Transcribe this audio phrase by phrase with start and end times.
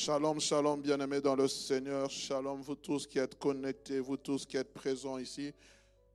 [0.00, 2.08] Shalom, shalom, bien-aimés dans le Seigneur.
[2.08, 5.52] Shalom, vous tous qui êtes connectés, vous tous qui êtes présents ici.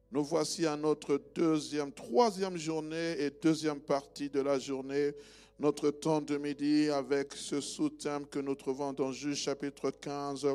[0.09, 5.11] Nous voici à notre deuxième, troisième journée et deuxième partie de la journée,
[5.59, 10.47] notre temps de midi avec ce sous-thème que nous trouvons dans Juge chapitre 15,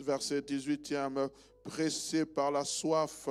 [0.00, 1.30] verset 18e,
[1.64, 3.26] pressé par la soif,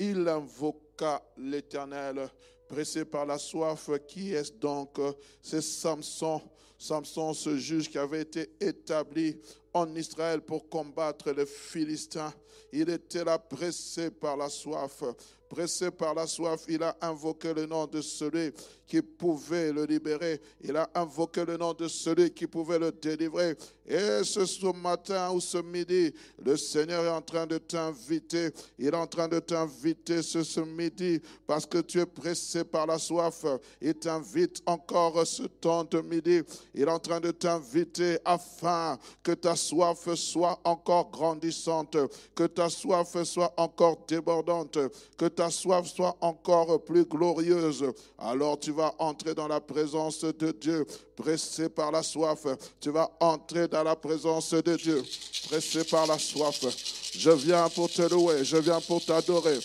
[0.00, 2.28] il invoqua l'Éternel.
[2.66, 4.98] Pressé par la soif, qui est donc?
[5.40, 6.42] C'est Samson
[6.78, 9.36] Samson, ce juge qui avait été établi
[9.74, 12.32] en Israël pour combattre les Philistins.
[12.72, 15.02] Il était là pressé par la soif.
[15.48, 18.52] Pressé par la soif, il a invoqué le nom de celui
[18.88, 20.40] qui pouvait le libérer.
[20.62, 23.54] Il a invoqué le nom de celui qui pouvait le délivrer.
[23.86, 26.12] Et ce, matin ou ce midi,
[26.44, 28.50] le Seigneur est en train de t'inviter.
[28.78, 32.86] Il est en train de t'inviter ce, ce midi parce que tu es pressé par
[32.86, 33.44] la soif.
[33.80, 36.40] Il t'invite encore ce temps de midi.
[36.74, 41.96] Il est en train de t'inviter afin que ta soif soit encore grandissante,
[42.34, 44.78] que ta soif soit encore débordante,
[45.16, 47.84] que ta soif soit encore plus glorieuse.
[48.18, 52.46] Alors tu entrer dans la présence de Dieu, pressé par la soif.
[52.80, 55.02] Tu vas entrer dans la présence de Dieu,
[55.48, 56.64] pressé par la soif.
[57.12, 59.58] Je viens pour te louer, je viens pour t'adorer.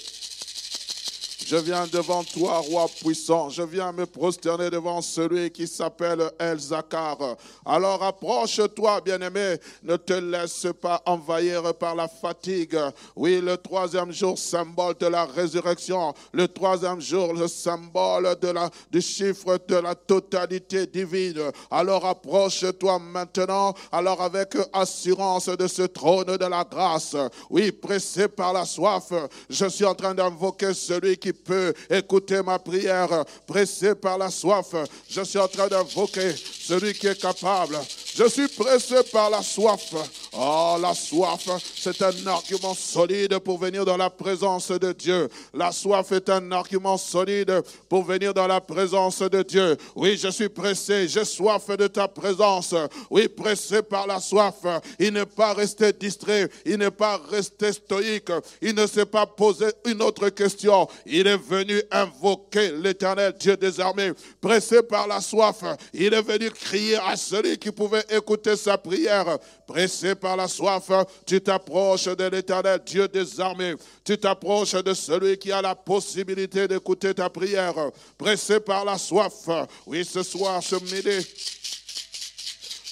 [1.46, 3.50] Je viens devant toi, roi puissant.
[3.50, 7.18] Je viens me prosterner devant celui qui s'appelle El Zakar.
[7.66, 9.58] Alors approche-toi, bien-aimé.
[9.84, 12.78] Ne te laisse pas envahir par la fatigue.
[13.16, 16.14] Oui, le troisième jour, symbole de la résurrection.
[16.32, 21.52] Le troisième jour, le symbole de la, du chiffre de la totalité divine.
[21.70, 23.74] Alors approche-toi maintenant.
[23.92, 27.18] Alors avec assurance de ce trône de la grâce.
[27.50, 29.12] Oui, pressé par la soif.
[29.50, 34.74] Je suis en train d'invoquer celui qui peut écouter ma prière, pressé par la soif.
[35.10, 37.78] Je suis en train d'invoquer celui qui est capable.
[38.16, 39.96] Je suis pressé par la soif.
[40.34, 45.28] Oh, la soif, c'est un argument solide pour venir dans la présence de Dieu.
[45.52, 49.78] La soif est un argument solide pour venir dans la présence de Dieu.
[49.96, 52.76] Oui, je suis pressé, j'ai soif de ta présence.
[53.10, 54.62] Oui, pressé par la soif.
[55.00, 58.32] Il n'est pas resté distrait, il n'est pas resté stoïque,
[58.62, 60.88] il ne s'est pas posé une autre question.
[61.08, 64.12] Il est venu invoquer l'éternel Dieu des armées.
[64.40, 65.64] Pressé par la soif,
[65.94, 69.38] il est venu crier à celui qui pouvait écouter sa prière.
[69.68, 70.90] Pressé par la soif,
[71.26, 73.76] tu t'approches de l'éternel Dieu des armées.
[74.04, 77.76] Tu t'approches de celui qui a la possibilité d'écouter ta prière.
[78.18, 79.50] Pressé par la soif.
[79.86, 81.28] Oui, ce soir, ce midi,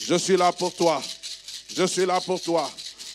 [0.01, 1.01] je suis là pour toi.
[1.75, 2.69] Je suis là pour toi.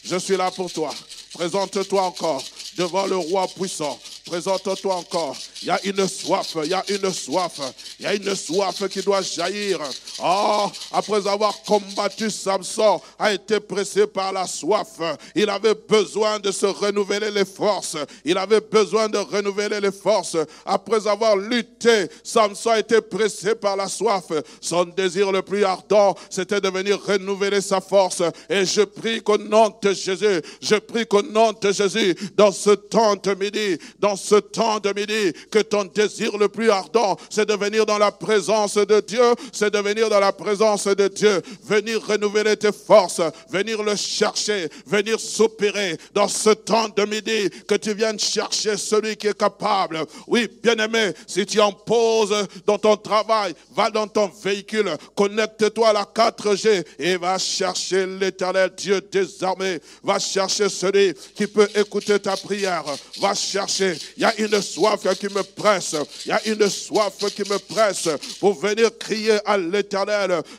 [0.04, 0.90] Je suis là pour toi.
[1.32, 2.42] Présente-toi encore
[2.76, 3.98] devant le roi puissant.
[4.26, 5.36] Présente-toi encore.
[5.62, 7.60] Il y a une soif, il y a une soif,
[7.98, 9.78] il y a une soif qui doit jaillir.
[10.22, 14.98] Oh, après avoir combattu Samson, a été pressé par la soif.
[15.34, 17.96] Il avait besoin de se renouveler les forces.
[18.24, 20.36] Il avait besoin de renouveler les forces.
[20.64, 24.24] Après avoir lutté, Samson a été pressé par la soif.
[24.60, 28.22] Son désir le plus ardent, c'était de venir renouveler sa force.
[28.48, 32.70] Et je prie qu'au nom de Jésus, je prie qu'au nom de Jésus, dans ce
[32.70, 37.46] temps de midi, dans ce temps de midi, que ton désir le plus ardent, c'est
[37.46, 41.42] de venir dans la présence de Dieu, c'est de venir dans la présence de Dieu,
[41.64, 47.74] venir renouveler tes forces, venir le chercher, venir soupirer dans ce temps de midi, que
[47.74, 50.04] tu viennes chercher celui qui est capable.
[50.26, 55.92] Oui, bien-aimé, si tu en poses dans ton travail, va dans ton véhicule, connecte-toi à
[55.92, 59.80] la 4G et va chercher l'éternel Dieu des armées.
[60.02, 62.84] Va chercher celui qui peut écouter ta prière.
[63.20, 63.96] Va chercher.
[64.16, 65.96] Il y a une soif qui me presse.
[66.24, 68.08] Il y a une soif qui me presse
[68.40, 69.95] pour venir crier à l'éternel.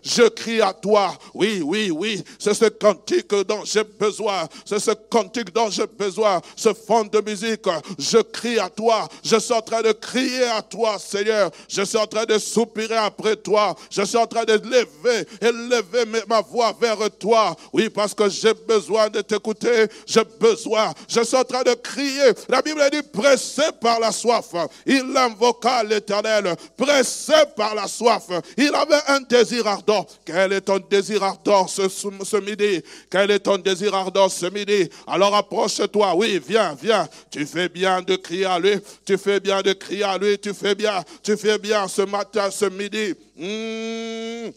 [0.04, 1.14] Je crie à toi.
[1.34, 2.24] Oui, oui, oui.
[2.40, 4.48] C'est ce cantique dont j'ai besoin.
[4.66, 6.42] C'est ce cantique dont j'ai besoin.
[6.56, 7.68] Ce fond de musique.
[7.98, 9.08] Je crie à toi.
[9.24, 11.52] Je suis en train de crier à toi, Seigneur.
[11.68, 13.76] Je suis en train de soupirer après toi.
[13.90, 17.56] Je suis en train de lever et lever ma voix vers toi.
[17.74, 19.88] Oui, parce que j'ai besoin de t'écouter.
[20.06, 20.94] J'ai besoin.
[21.08, 22.32] Je suis en train de crier.
[22.50, 24.54] La Bible dit pressé par la soif.
[24.86, 28.28] Il invoqua l'éternel, pressé par la soif.
[28.58, 30.06] Il avait un désir ardent.
[30.26, 32.82] Quel est ton désir ardent ce, midi?
[33.10, 34.90] Quel est ton désir ardent ce midi?
[35.06, 36.16] Alors approche-toi.
[36.16, 37.08] Oui, viens, viens.
[37.32, 38.76] Tu fais bien de crier à lui.
[39.06, 40.38] Tu fais bien de crier à lui.
[40.40, 41.04] Tu fais bien.
[41.24, 43.14] Tu fais bien ce matin, ce midi.
[43.36, 44.52] Mmh.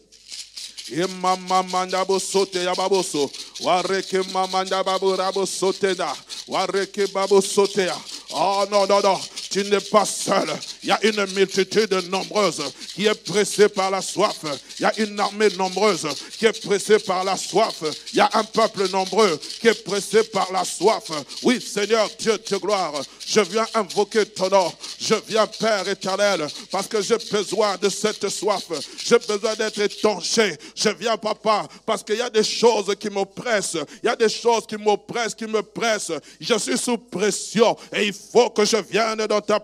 [5.17, 6.15] Rabo sote da.
[6.47, 7.87] Wareke babo sote.
[8.33, 9.19] Oh non, non, non.
[9.49, 10.47] tu n'es pas seul.
[10.83, 12.61] Il y a une multitude nombreuse
[12.95, 14.37] qui est pressée par la soif.
[14.79, 16.07] Il y a une armée nombreuse
[16.37, 17.83] qui est pressée par la soif.
[18.13, 21.11] Il y a un peuple nombreux qui est pressé par la soif.
[21.43, 22.93] Oui, Seigneur, Dieu de gloire,
[23.27, 24.71] je viens invoquer ton nom.
[24.99, 28.63] Je viens, Père éternel, parce que j'ai besoin de cette soif.
[29.03, 30.55] J'ai besoin d'être étanché.
[30.75, 33.77] Je viens, Papa, parce qu'il y a des choses qui m'oppressent.
[34.01, 36.13] Il y a des choses qui m'oppressent, qui me pressent.
[36.39, 39.59] Je suis sous pression et il faut que je vienne dans ta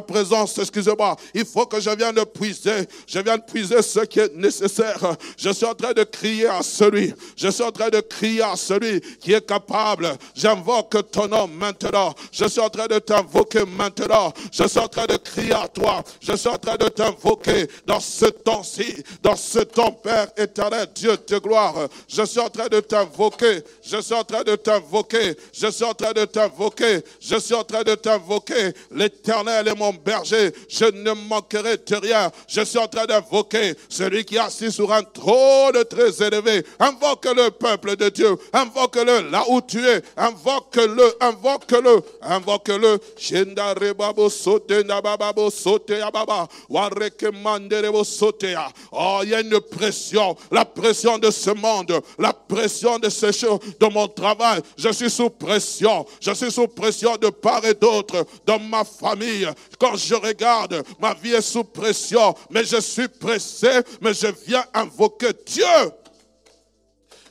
[0.00, 1.16] présence, excusez-moi.
[1.34, 2.88] Il faut que je vienne puiser.
[3.06, 5.16] Je viens de puiser ce qui est nécessaire.
[5.36, 7.14] Je suis en train de crier à celui.
[7.36, 10.16] Je suis en train de crier à celui qui est capable.
[10.34, 12.14] J'invoque ton nom maintenant.
[12.32, 14.32] Je suis en train de t'invoquer maintenant.
[14.52, 16.02] Je suis en train de crier à toi.
[16.20, 21.16] Je suis en train de t'invoquer dans ce temps-ci, dans ce temps, Père éternel, Dieu
[21.26, 21.88] de gloire.
[22.08, 23.62] Je suis en train de t'invoquer.
[23.82, 25.36] Je suis en train de t'invoquer.
[25.52, 27.00] Je suis en train de t'invoquer.
[27.38, 28.72] Suis en train de t'invoquer.
[28.90, 30.52] L'éternel est mon berger.
[30.68, 32.30] Je ne manquerai de rien.
[32.46, 36.64] Je suis en train d'invoquer celui qui est assis sur un trône très élevé.
[36.78, 38.36] Invoque le peuple de Dieu.
[38.52, 40.02] Invoque-le là où tu es.
[40.16, 41.14] Invoque-le.
[41.20, 42.02] Invoque-le.
[42.22, 42.98] Invoque-le.
[48.92, 50.36] Oh, il y a une pression.
[50.50, 52.00] La pression de ce monde.
[52.18, 53.60] La pression de ces choses.
[53.80, 54.60] De mon travail.
[54.76, 56.06] Je suis sous pression.
[56.20, 58.26] Je suis sous pression de part et d'autre.
[58.46, 59.48] Dans ma famille.
[59.78, 62.34] Quand je regarde, ma vie est sous pression.
[62.50, 63.80] Mais je suis pressé.
[64.00, 65.64] Mais je viens invoquer Dieu.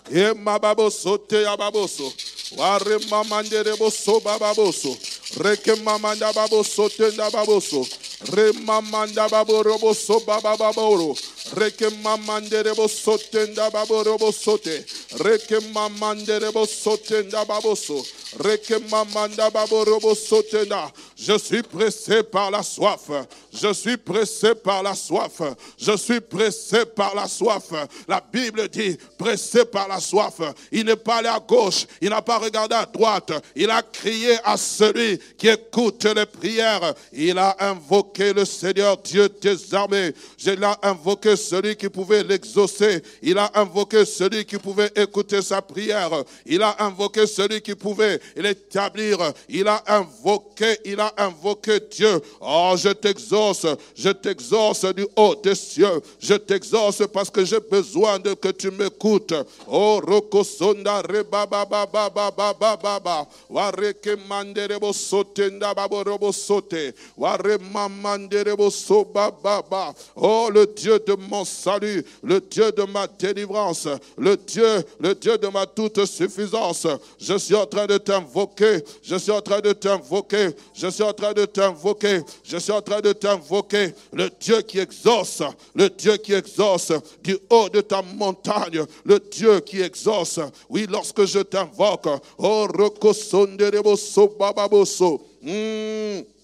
[0.10, 2.14] E mababoso te ababoso.
[2.56, 4.98] Ware mamandere boso bababoso.
[5.38, 7.86] Reke mamanda baboso te baboso.
[8.32, 11.14] Re mamanda baboro boso bababoro.
[11.54, 14.84] Reke mamandere boso te baboro boso te.
[15.24, 18.04] Reke mamandere boso te baboso.
[18.40, 20.68] Reke mamanda baboro boso te
[21.16, 23.10] Je suis pressé par la soif.
[23.54, 25.42] Je suis pressé par la soif.
[25.78, 27.72] Je suis pressé par la soif.
[28.08, 30.42] La Bible dit pressé par la soif.
[30.72, 31.86] Il n'est pas allé à gauche.
[32.02, 33.32] Il n'a pas regardé à droite.
[33.56, 36.94] Il a crié à celui qui écoute les prières.
[37.14, 40.14] Il a invoqué le Seigneur Dieu des armées.
[40.46, 43.02] Il a invoqué celui qui pouvait l'exaucer.
[43.22, 46.12] Il a invoqué celui qui pouvait écouter sa prière.
[46.46, 49.18] Il a invoqué celui qui pouvait l'établir.
[49.48, 52.22] Il a invoqué, il a invoqué Dieu.
[52.42, 53.66] Oh, je t'exauce.
[53.96, 56.02] Je t'exauce du haut des cieux.
[56.20, 59.34] Je t'exauce parce que j'ai besoin de que tu m'écoutes.
[59.68, 69.04] Oh, rokosonda rebaba baba baba baba wareke manderebo sotenda babo robo sote ware mamanderebo so
[69.04, 73.88] baba oh le Dieu de mon salut le Dieu de ma délivrance
[74.18, 76.88] le Dieu le Dieu de ma toute suffisance
[77.20, 81.14] je suis en train de t'invoquer je suis en train de t'invoquer je suis en
[81.14, 83.94] train de t'invoquer je suis en train de t'invoquer.
[84.14, 85.42] Le Dieu qui exauce
[85.76, 86.92] le Dieu qui exauce
[87.24, 90.40] du haut de ta montagne le Dieu qui exauce.
[90.70, 92.08] Oui lorsque je t'invoque
[92.38, 96.37] oh rokosondereboso bababoso mm.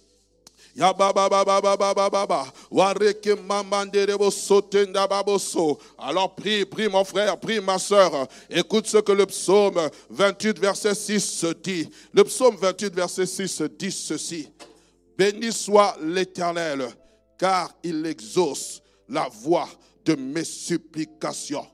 [0.75, 0.91] Ya.
[2.71, 3.37] Wareke.
[5.97, 8.27] Alors prie, prie mon frère, prie ma soeur.
[8.49, 11.89] Écoute ce que le psaume 28 verset 6 dit.
[12.13, 14.49] Le psaume 28 verset 6 dit ceci.
[15.15, 16.87] Béni soit l'Éternel,
[17.37, 19.69] car il exauce la voix
[20.03, 21.67] de mes supplications.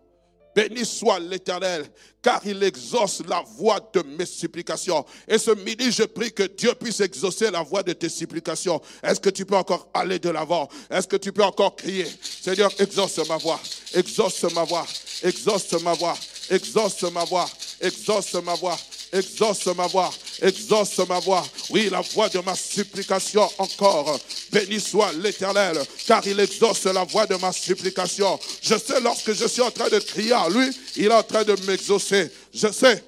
[0.55, 1.85] Béni soit l'Éternel,
[2.21, 5.05] car il exauce la voix de mes supplications.
[5.27, 8.81] Et ce midi, je prie que Dieu puisse exaucer la voix de tes supplications.
[9.03, 10.67] Est-ce que tu peux encore aller de l'avant?
[10.89, 12.07] Est-ce que tu peux encore crier?
[12.41, 13.59] Seigneur, exauce ma voix,
[13.93, 14.85] exauce ma voix,
[15.23, 16.17] exauce ma voix,
[16.49, 18.77] exauce ma voix, exauce ma voix,
[19.13, 21.45] exauce ma voix, exauce ma voix.
[21.69, 24.19] Oui, la voix de ma supplication encore.
[24.51, 28.39] Béni soit l'Éternel, car il exauce la voix de ma supplication.
[28.61, 31.43] Je sais lorsque je suis en train de crier à lui, il est en train
[31.43, 32.31] de m'exaucer.
[32.53, 33.03] Je sais.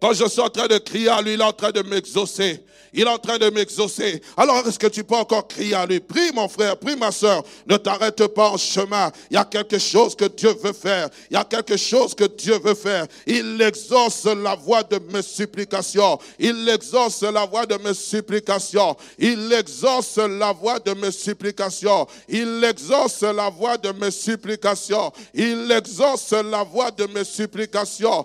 [0.00, 2.62] Quand je suis en train de crier à lui, il est en train de m'exaucer.
[2.92, 4.22] Il est en train de m'exaucer.
[4.36, 6.00] Alors, est-ce que tu peux encore crier à lui?
[6.00, 7.42] Prie, mon frère, prie, ma soeur.
[7.66, 9.10] Ne t'arrête pas en chemin.
[9.30, 11.08] Il y a quelque chose que Dieu veut faire.
[11.30, 13.06] Il y a quelque chose que Dieu veut faire.
[13.26, 16.18] Il exauce la voix de mes supplications.
[16.38, 18.96] Il exauce la voix de mes supplications.
[19.18, 22.06] Il exauce la voix de mes supplications.
[22.24, 25.12] Il exauce la voix de mes supplications.
[25.34, 28.24] Il exauce la voix de mes supplications.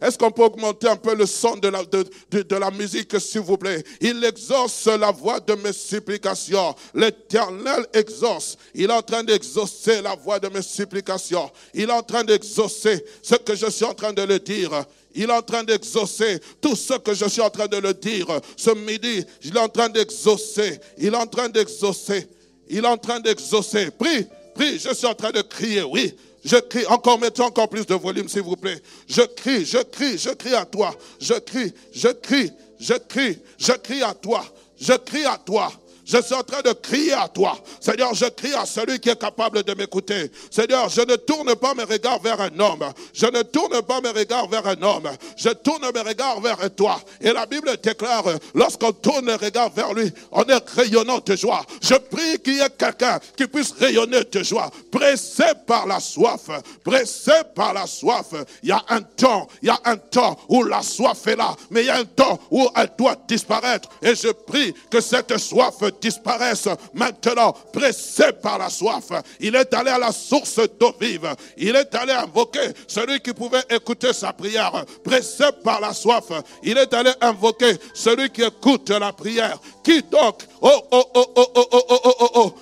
[0.00, 3.40] Est-ce qu'on peut augmenter un peu le son de la, de, de la musique, s'il
[3.40, 3.82] vous plaît.
[4.00, 6.74] Il exauce la voix de mes supplications.
[6.94, 8.56] L'éternel exauce.
[8.74, 11.50] Il est en train d'exaucer la voix de mes supplications.
[11.72, 14.84] Il est en train d'exaucer ce que je suis en train de le dire.
[15.14, 18.26] Il est en train d'exaucer tout ce que je suis en train de le dire.
[18.56, 20.80] Ce midi, il est en train d'exaucer.
[20.98, 22.28] Il est en train d'exaucer.
[22.68, 23.90] Il est en train d'exaucer.
[23.92, 26.14] Prie, prie, je suis en train de crier, oui.
[26.44, 28.78] Je crie, encore, mettez encore plus de volume, s'il vous plaît.
[29.08, 30.94] Je crie, je crie, je crie à toi.
[31.18, 34.44] Je crie, je crie, je crie, je crie à toi.
[34.80, 35.72] Je crie à toi.
[36.04, 37.56] Je suis en train de crier à toi.
[37.80, 40.30] Seigneur, je crie à celui qui est capable de m'écouter.
[40.50, 42.92] Seigneur, je ne tourne pas mes regards vers un homme.
[43.14, 45.10] Je ne tourne pas mes regards vers un homme.
[45.36, 47.00] Je tourne mes regards vers toi.
[47.20, 51.64] Et la Bible déclare, lorsqu'on tourne les regards vers lui, on est rayonnant de joie.
[51.80, 54.70] Je prie qu'il y ait quelqu'un qui puisse rayonner de joie.
[54.90, 56.50] Pressé par la soif.
[56.84, 58.26] Pressé par la soif.
[58.62, 61.56] Il y a un temps, il y a un temps où la soif est là.
[61.70, 63.88] Mais il y a un temps où elle doit disparaître.
[64.02, 69.10] Et je prie que cette soif disparaissent maintenant, pressé par la soif.
[69.40, 71.34] Il est allé à la source d'eau vive.
[71.56, 76.24] Il est allé invoquer celui qui pouvait écouter sa prière, pressé par la soif.
[76.62, 79.58] Il est allé invoquer celui qui écoute la prière.
[79.82, 80.42] Qui donc?
[80.60, 82.54] Oh, oh, oh, oh, oh, oh, oh, oh, oh.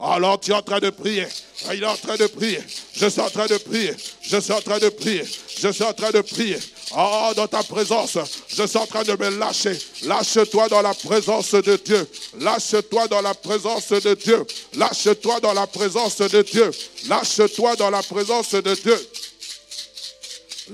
[0.00, 1.26] Alors tu es en train de prier.
[1.72, 2.58] Il est en train de prier.
[2.94, 3.92] Je suis en train de prier.
[4.22, 5.24] Je suis en train de prier.
[5.58, 6.56] Je suis en train de prier.
[6.96, 8.18] Oh, dans ta présence,
[8.48, 9.78] je suis en train de me lâcher.
[10.04, 12.08] Lâche-toi dans la présence de Dieu.
[12.40, 14.44] Lâche-toi dans la présence de Dieu.
[14.74, 16.70] Lâche-toi dans la présence de Dieu.
[17.08, 18.96] Lâche-toi dans la présence de Dieu.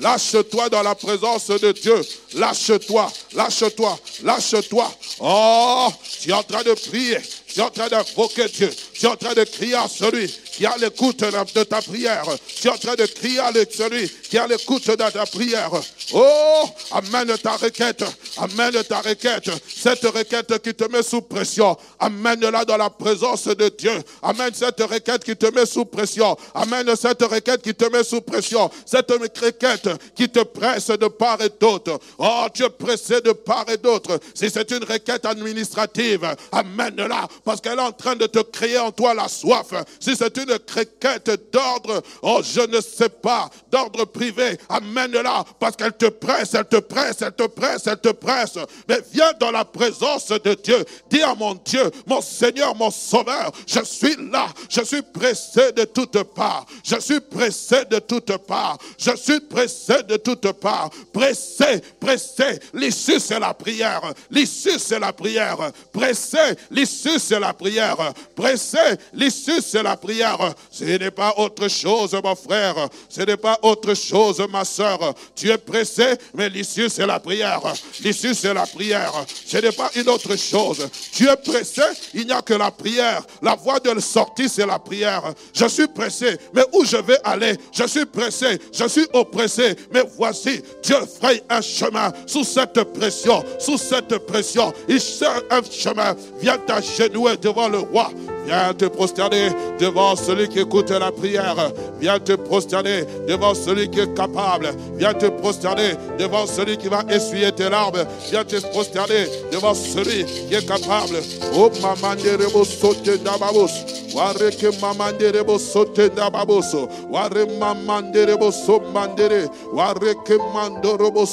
[0.01, 2.01] Lâche-toi dans la présence de Dieu.
[2.35, 4.93] Lâche-toi, lâche-toi, lâche-toi.
[5.21, 5.89] Oh,
[6.21, 7.19] tu es en train de prier.
[7.49, 8.71] Tu es en train d'invoquer Dieu.
[8.99, 12.25] Tu es en train de crier à celui qui a l'écoute de ta prière.
[12.47, 15.71] Tu es en train de crier à celui qui a l'écoute de ta prière.
[16.15, 18.05] Oh, amène ta requête.
[18.39, 19.51] Amène ta requête.
[19.69, 21.77] Cette requête qui te met sous pression.
[21.99, 23.93] Amène-la dans la présence de Dieu.
[24.23, 26.37] Amène cette requête qui te met sous pression.
[26.55, 28.71] Amène cette requête qui te met sous pression.
[28.87, 31.99] Cette requête qui te presse de part et d'autre.
[32.19, 34.19] Oh, tu es pressé de part et d'autre.
[34.35, 39.15] Si c'est une requête administrative, amène-la parce qu'elle est en train de te créer toi
[39.15, 39.73] la soif.
[40.01, 45.93] Si c'est une requête d'ordre, oh, je ne sais pas, d'ordre privé, amène-la parce qu'elle
[45.93, 48.59] te presse, elle te presse, elle te presse, elle te presse.
[48.89, 50.85] Mais viens dans la présence de Dieu.
[51.11, 55.85] Dis à mon Dieu, mon Seigneur, mon Sauveur, je suis là, je suis pressé de
[55.85, 56.67] toutes parts.
[56.85, 58.79] Je suis pressé de toutes parts.
[58.99, 60.91] Je suis pressé de toutes parts.
[61.13, 62.61] Pressé, pressé.
[62.73, 64.13] L'issue, c'est la prière.
[64.31, 65.59] L'issue, c'est la prière.
[65.93, 66.39] Pressé,
[66.71, 67.97] l'issue, c'est la prière.
[68.35, 68.76] Pressé,
[69.13, 70.55] l'issue, c'est la prière.
[70.71, 72.89] Ce n'est pas autre chose, mon frère.
[73.09, 75.15] Ce n'est pas autre chose, ma soeur.
[75.35, 77.61] Tu es pressé, mais l'issue, c'est la prière.
[78.01, 79.13] L'issue, c'est la prière.
[79.47, 80.89] Ce n'est pas une autre chose.
[81.13, 81.83] Tu es pressé,
[82.15, 83.23] il n'y a que la prière.
[83.43, 85.23] La voie de sortie, c'est la prière.
[85.53, 87.57] Je suis pressé, mais où je vais aller?
[87.73, 93.45] Je suis pressé, je suis oppressé, mais voici, Dieu fraye un chemin sous cette pression,
[93.59, 94.73] sous cette pression.
[94.89, 96.15] Il sert un chemin.
[96.41, 98.11] Viens t'agenouer devant le roi.
[98.47, 99.49] Viens te prosterner
[99.81, 101.57] devant celui qui écoute la prière.
[102.01, 104.71] Viens te prosterner devant celui qui est capable.
[104.97, 108.05] Viens te prosterner devant celui qui va essuyer tes larmes.
[108.31, 111.17] Viens te prosterner devant celui qui est capable.
[111.55, 113.71] Oh, maman de saute d'ababos.
[114.17, 116.89] Ware que mamande rebo saute d'ababoso.
[117.11, 118.51] Ware mamande rebo
[118.93, 119.47] mandere.
[119.75, 121.27] Ware que mando rebo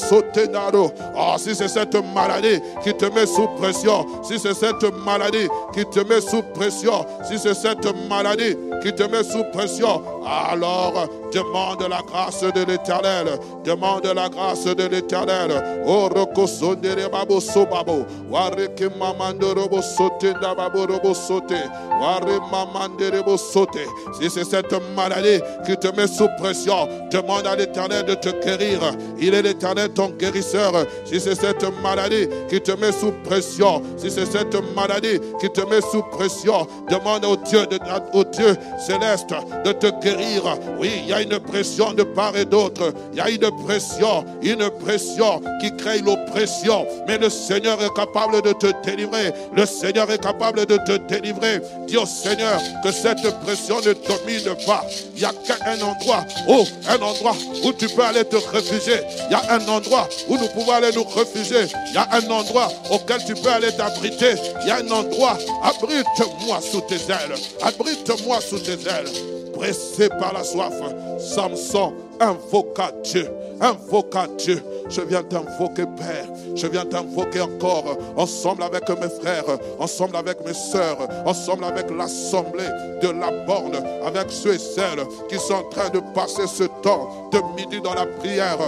[0.52, 0.92] d'aro.
[1.16, 5.86] Oh, si c'est cette maladie qui te met sous pression, si c'est cette maladie qui
[5.86, 11.88] te met sous pression, si c'est cette maladie qui te met sous pression, alors demande
[11.90, 13.40] la grâce de l'éternel.
[13.64, 15.52] Demande la grâce de l'éternel.
[15.86, 18.06] Oh, rokosondere babo sobabo.
[18.30, 21.58] Ware ke mamando robo sote babo robo sote.
[22.00, 23.86] Ware mamande robo sote.
[24.20, 28.80] Si c'est cette maladie qui te met sous pression, demande à l'éternel de te guérir.
[29.20, 30.74] Il est l'éternel ton guérisseur.
[31.06, 35.62] Si c'est cette maladie qui te met sous pression, si c'est cette maladie qui te
[35.62, 37.80] met sous pression, demande au Dieu, de,
[38.32, 39.34] Dieu céleste
[39.66, 40.44] de te guérir.
[40.80, 42.94] Oui, il une pression de part et d'autre.
[43.12, 46.86] Il y a une pression, une pression qui crée l'oppression.
[47.08, 49.34] Mais le Seigneur est capable de te délivrer.
[49.56, 51.62] Le Seigneur est capable de te délivrer.
[51.88, 54.86] Dis au Seigneur que cette pression ne domine pas.
[55.16, 59.02] Il n'y a qu'un endroit, oh, un endroit où tu peux aller te réfugier.
[59.30, 61.66] Il y a un endroit où nous pouvons aller nous réfugier.
[61.90, 64.36] Il y a un endroit auquel tu peux aller t'abriter.
[64.62, 67.36] Il y a un endroit, abrite-moi sous tes ailes.
[67.62, 69.10] Abrite-moi sous tes ailes.
[69.54, 70.74] Pressé par la soif,
[71.24, 73.28] Samson invoqua Dieu,
[73.62, 74.62] invoqua Dieu.
[74.90, 76.28] Je viens t'invoquer, Père.
[76.56, 79.46] Je viens t'invoquer encore, ensemble avec mes frères,
[79.80, 82.68] ensemble avec mes sœurs, ensemble avec l'assemblée
[83.02, 87.30] de la borne, avec ceux et celles qui sont en train de passer ce temps
[87.32, 88.60] de midi dans la prière.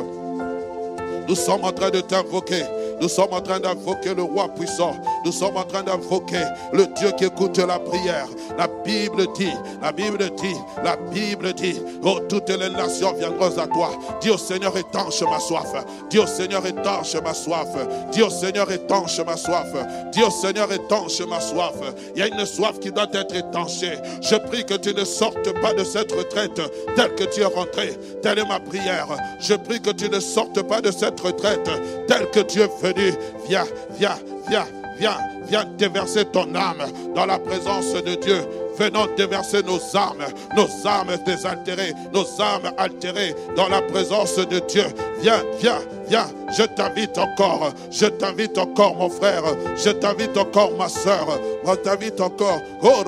[1.27, 2.63] Nous sommes en train de t'invoquer.
[3.01, 4.93] Nous sommes en train d'invoquer le roi puissant.
[5.23, 8.27] Nous sommes en train d'invoquer le Dieu qui écoute la prière.
[8.57, 13.67] La Bible dit, la Bible dit, la Bible dit, oh, toutes les nations viendront à
[13.67, 13.91] toi.
[14.21, 15.85] Dis au Seigneur, étanche ma soif.
[16.09, 17.67] Dis au Seigneur, étanche ma soif.
[18.11, 19.67] Dis au Seigneur, étanche ma soif.
[20.11, 21.73] Dis au Seigneur, étanche ma soif.
[22.15, 23.97] Il y a une soif qui doit être étanchée.
[24.21, 26.61] Je prie que tu ne sortes pas de cette retraite
[26.95, 27.97] telle que tu es rentré.
[28.21, 29.07] Telle est ma prière.
[29.39, 31.69] Je prie que tu ne sortes pas de cette retraite
[32.07, 33.13] telle que tu es venu.
[33.47, 33.65] Viens,
[33.97, 34.65] viens, viens,
[34.97, 36.83] viens, viens déverser ton âme
[37.15, 38.41] dans la présence de Dieu.
[38.77, 40.25] Venons déverser nos âmes,
[40.55, 44.85] nos âmes désaltérées, nos âmes altérées dans la présence de Dieu.
[45.21, 46.27] Viens, viens, viens.
[46.57, 47.73] Je t'invite encore.
[47.91, 49.43] Je t'invite encore, mon frère.
[49.75, 51.39] Je t'invite encore, ma soeur.
[51.65, 52.61] Je t'invite encore.
[52.81, 53.03] Oh,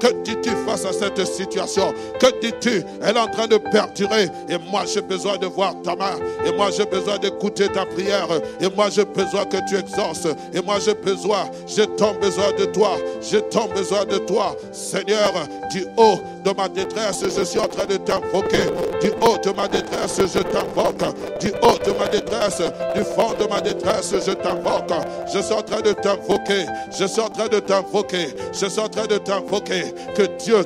[0.00, 1.92] que dis-tu face à cette situation?
[2.20, 2.82] Que dis-tu?
[3.02, 4.28] Elle est en train de perdurer.
[4.48, 6.16] Et moi, j'ai besoin de voir ta main.
[6.44, 8.28] Et moi, j'ai besoin d'écouter ta prière.
[8.60, 10.28] Et moi, j'ai besoin que tu exauces.
[10.54, 12.96] Et moi, j'ai besoin, j'ai tant besoin de toi.
[13.20, 14.56] J'ai tant besoin de toi.
[14.72, 15.32] Seigneur,
[15.70, 18.70] du haut de ma détresse, je suis en train de t'invoquer.
[19.00, 21.02] Du haut de ma détresse, je t'invoque.
[21.40, 22.62] Du haut de ma détresse,
[22.94, 24.92] du fond de ma détresse, je t'invoque.
[25.34, 26.66] Je suis en train de t'invoquer.
[26.96, 28.28] Je suis en train de t'invoquer.
[28.52, 29.92] Je suis en train de t'invoquer.
[30.14, 30.62] Que Dieu,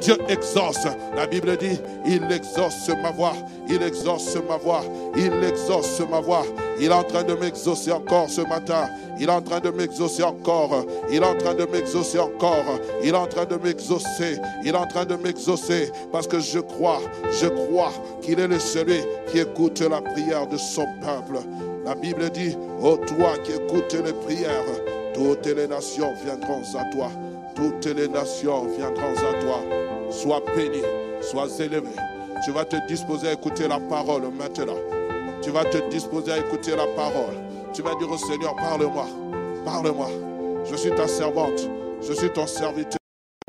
[0.00, 0.86] Dieu exauce.
[1.14, 3.34] La Bible dit, il exauce ma voix.
[3.68, 4.82] Il exauce ma voix.
[5.14, 6.44] Il exauce ma voix.
[6.80, 8.88] Il est en train de m'exaucer encore ce matin.
[9.20, 10.86] Il est en train de m'exaucer encore.
[11.10, 12.78] Il est en train de m'exaucer encore.
[13.02, 14.38] Il est en train de m'exaucer.
[14.64, 15.90] Il est en train de m'exaucer.
[16.12, 20.56] Parce que je crois, je crois qu'il est le celui qui écoute la prière de
[20.56, 21.40] son peuple.
[21.84, 24.64] La Bible dit, ô toi qui écoutes les prières,
[25.14, 27.10] toutes les nations viendront à toi.
[27.54, 29.60] Toutes les nations viendront à toi.
[30.10, 30.82] Sois béni,
[31.20, 31.90] sois élevé.
[32.44, 34.78] Tu vas te disposer à écouter la parole maintenant.
[35.42, 37.34] Tu vas te disposer à écouter la parole.
[37.72, 39.06] Tu vas dire au Seigneur, parle-moi,
[39.64, 40.08] parle-moi.
[40.70, 41.68] Je suis ta servante,
[42.02, 42.97] je suis ton serviteur.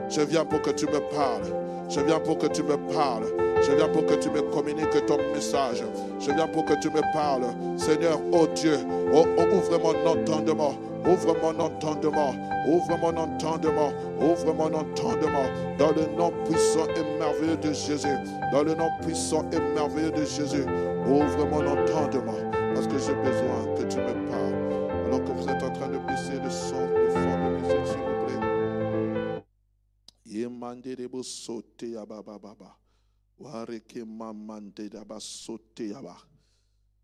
[0.10, 1.54] Je viens pour que tu me parles.
[1.90, 3.26] Je viens pour que tu me parles.
[3.64, 5.84] Je viens pour que tu me communiques ton message.
[6.20, 7.46] Je viens pour que tu me parles.
[7.78, 8.78] Seigneur, oh Dieu,
[9.14, 10.74] oh, oh, ouvre mon entendement.
[11.06, 12.34] Ouvre mon entendement.
[12.68, 13.92] Ouvre mon entendement.
[14.22, 15.46] Ouvre mon entendement.
[15.78, 18.18] Dans le nom puissant et merveilleux de Jésus.
[18.54, 20.66] Dans le nom puissant et merveilleux de Jésus.
[21.08, 22.40] Ouvre mon entendement.
[22.76, 24.59] Parce que j'ai besoin que tu me parles.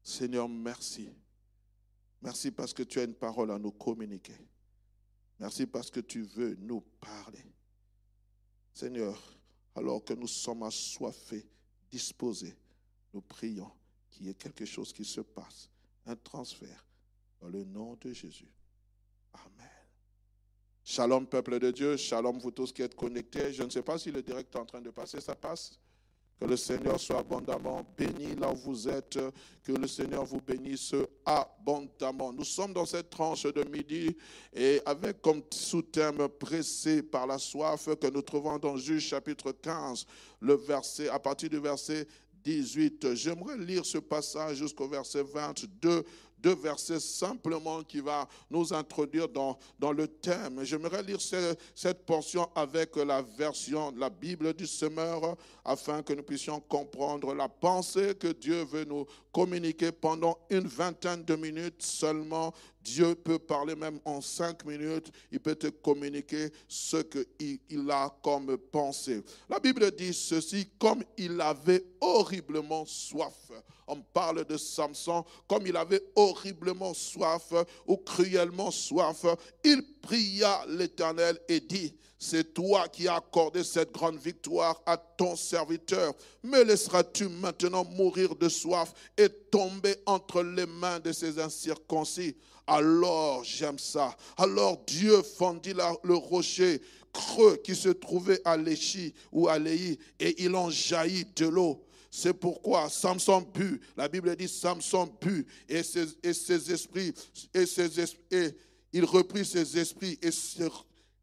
[0.03, 1.09] Seigneur, merci.
[2.21, 4.37] Merci parce que tu as une parole à nous communiquer.
[5.39, 7.45] Merci parce que tu veux nous parler.
[8.73, 9.21] Seigneur,
[9.75, 11.45] alors que nous sommes assoiffés,
[11.89, 12.55] disposés,
[13.13, 13.71] nous prions
[14.09, 15.69] qu'il y ait quelque chose qui se passe,
[16.05, 16.85] un transfert,
[17.39, 18.51] dans le nom de Jésus.
[19.33, 19.74] Amen.
[20.87, 21.97] Shalom, peuple de Dieu.
[21.97, 23.51] Shalom, vous tous qui êtes connectés.
[23.51, 25.19] Je ne sais pas si le direct est en train de passer.
[25.19, 25.79] Ça passe.
[26.39, 29.17] Que le Seigneur soit abondamment béni là où vous êtes.
[29.63, 30.93] Que le Seigneur vous bénisse
[31.25, 32.31] abondamment.
[32.31, 34.15] Nous sommes dans cette tranche de midi
[34.53, 40.05] et avec comme sous-thème pressé par la soif que nous trouvons dans Juge chapitre 15,
[40.41, 42.07] le verset, à partir du verset
[42.43, 43.15] 18.
[43.15, 46.03] J'aimerais lire ce passage jusqu'au verset 22
[46.45, 50.63] deux versets simplement qui va nous introduire dans, dans le thème.
[50.63, 56.21] J'aimerais lire cette portion avec la version de la Bible du semeur afin que nous
[56.21, 62.53] puissions comprendre la pensée que Dieu veut nous communiquer pendant une vingtaine de minutes seulement.
[62.85, 65.11] Dieu peut parler même en cinq minutes.
[65.31, 69.23] Il peut te communiquer ce qu'il il a comme pensée.
[69.49, 73.33] La Bible dit ceci, comme il avait horriblement soif
[73.87, 77.53] on parle de Samson comme il avait horriblement soif
[77.85, 79.25] ou cruellement soif.
[79.63, 85.35] Il pria l'Éternel et dit, c'est toi qui as accordé cette grande victoire à ton
[85.35, 86.13] serviteur.
[86.43, 92.35] Me laisseras-tu maintenant mourir de soif et tomber entre les mains de ces incirconcis?
[92.67, 94.15] Alors, j'aime ça.
[94.37, 96.81] Alors Dieu fendit le rocher
[97.13, 101.85] creux qui se trouvait à Léchi ou à Léhi et il en jaillit de l'eau.
[102.09, 103.81] C'est pourquoi Samson but.
[103.97, 107.13] La Bible dit Samson but et ses, et ses esprits,
[107.53, 108.01] et, ses
[108.31, 108.55] et
[108.93, 110.63] il reprit ses esprits et se,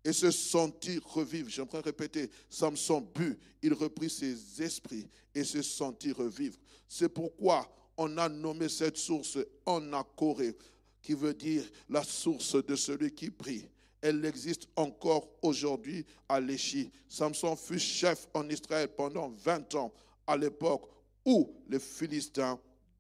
[0.05, 1.49] et se sentit revivre.
[1.49, 6.57] J'aimerais répéter, Samson but, il reprit ses esprits et se sentit revivre.
[6.89, 10.57] C'est pourquoi on a nommé cette source Anakoré,
[11.01, 13.69] qui veut dire la source de celui qui prie.
[14.01, 16.91] Elle existe encore aujourd'hui à Léchi.
[17.09, 19.93] Samson fut chef en Israël pendant 20 ans,
[20.27, 20.89] à l'époque
[21.25, 22.59] où les Philistins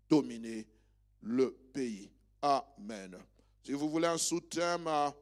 [0.09, 0.67] dominaient
[1.23, 2.11] le pays.
[2.41, 3.17] Amen.
[3.65, 5.15] Si vous voulez un à,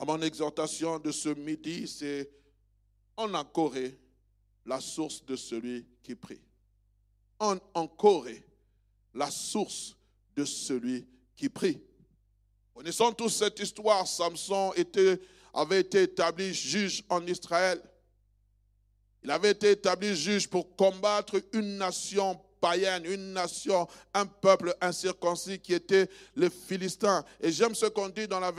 [0.00, 2.30] à mon exhortation de ce midi, c'est
[3.18, 3.98] en Corée,
[4.64, 6.40] la source de celui qui prie.
[7.38, 8.42] En, en Corée,
[9.12, 9.94] la source
[10.34, 11.82] de celui qui prie.
[12.72, 14.06] Connaissons tous cette histoire.
[14.06, 14.72] Samson
[15.52, 17.82] avait été établi juge en Israël.
[19.22, 25.58] Il avait été établi juge pour combattre une nation païenne, une nation, un peuple incirconcis
[25.58, 27.24] qui était les Philistins.
[27.40, 28.52] Et j'aime ce qu'on dit dans la,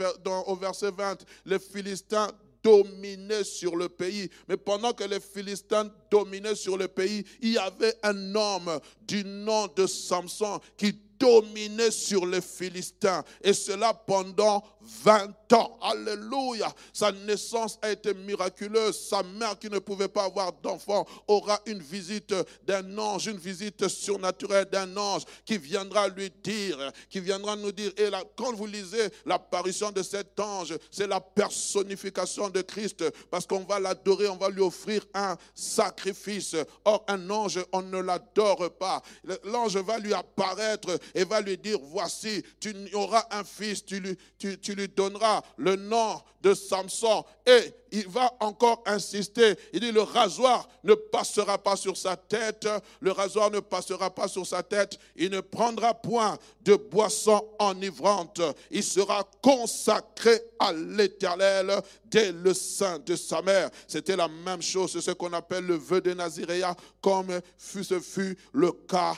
[0.46, 1.24] au verset 20.
[1.46, 2.28] Les Philistins
[2.62, 4.30] dominaient sur le pays.
[4.48, 9.24] Mais pendant que les Philistins dominaient sur le pays, il y avait un homme du
[9.24, 13.22] nom de Samson qui dominait sur les Philistins.
[13.42, 14.62] Et cela pendant
[15.04, 15.78] 20 ans.
[15.80, 16.72] Alléluia.
[16.92, 18.98] Sa naissance a été miraculeuse.
[18.98, 23.86] Sa mère qui ne pouvait pas avoir d'enfant aura une visite d'un ange, une visite
[23.86, 27.92] surnaturelle d'un ange qui viendra lui dire, qui viendra nous dire.
[27.96, 33.46] Et là, quand vous lisez l'apparition de cet ange, c'est la personnification de Christ parce
[33.46, 36.56] qu'on va l'adorer, on va lui offrir un sacrifice.
[36.84, 39.00] Or, un ange, on ne l'adore pas.
[39.44, 44.88] L'ange va lui apparaître et va lui dire, voici, tu auras un fils, tu lui,
[44.88, 47.24] donneras le nom de Samson.
[47.46, 49.54] Et il va encore insister.
[49.72, 52.66] Il dit, le rasoir ne passera pas sur sa tête.
[53.00, 54.98] Le rasoir ne passera pas sur sa tête.
[55.16, 58.40] Il ne prendra point de boisson enivrante.
[58.70, 63.70] Il sera consacré à l'éternel dès le sein de sa mère.
[63.86, 64.92] C'était la même chose.
[64.92, 69.14] C'est ce qu'on appelle le vœu de Naziréa, comme ce fut le cas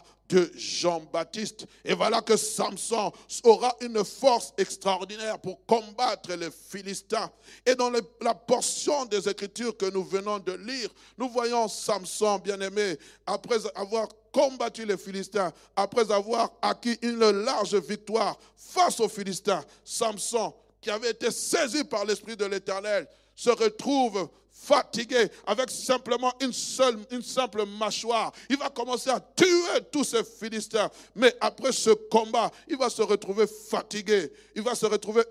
[0.54, 1.66] Jean-Baptiste.
[1.84, 7.30] Et voilà que Samson aura une force extraordinaire pour combattre les Philistins.
[7.64, 12.98] Et dans la portion des Écritures que nous venons de lire, nous voyons Samson, bien-aimé,
[13.26, 20.52] après avoir combattu les Philistins, après avoir acquis une large victoire face aux Philistins, Samson,
[20.80, 24.28] qui avait été saisi par l'Esprit de l'Éternel, se retrouve
[24.64, 28.32] fatigué, avec simplement une simple mâchoire.
[28.48, 30.90] Il va commencer à tuer tous ces Philistins.
[31.14, 34.32] Mais après ce combat, il va se retrouver fatigué.
[34.54, 35.22] Il va se retrouver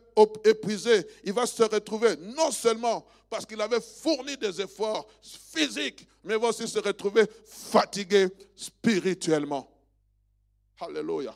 [0.44, 1.08] épuisé.
[1.24, 6.40] Il va se retrouver non seulement parce qu'il avait fourni des efforts physiques, mais il
[6.40, 9.68] va aussi se retrouver fatigué spirituellement.
[10.80, 11.36] Alléluia.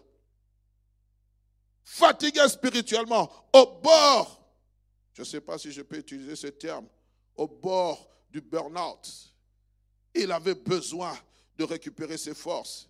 [1.84, 4.37] Fatigué spirituellement, au bord.
[5.17, 6.86] Je ne sais pas si je peux utiliser ce terme
[7.36, 9.34] au bord du burn-out.
[10.13, 11.17] Il avait besoin
[11.58, 12.88] de récupérer ses forces.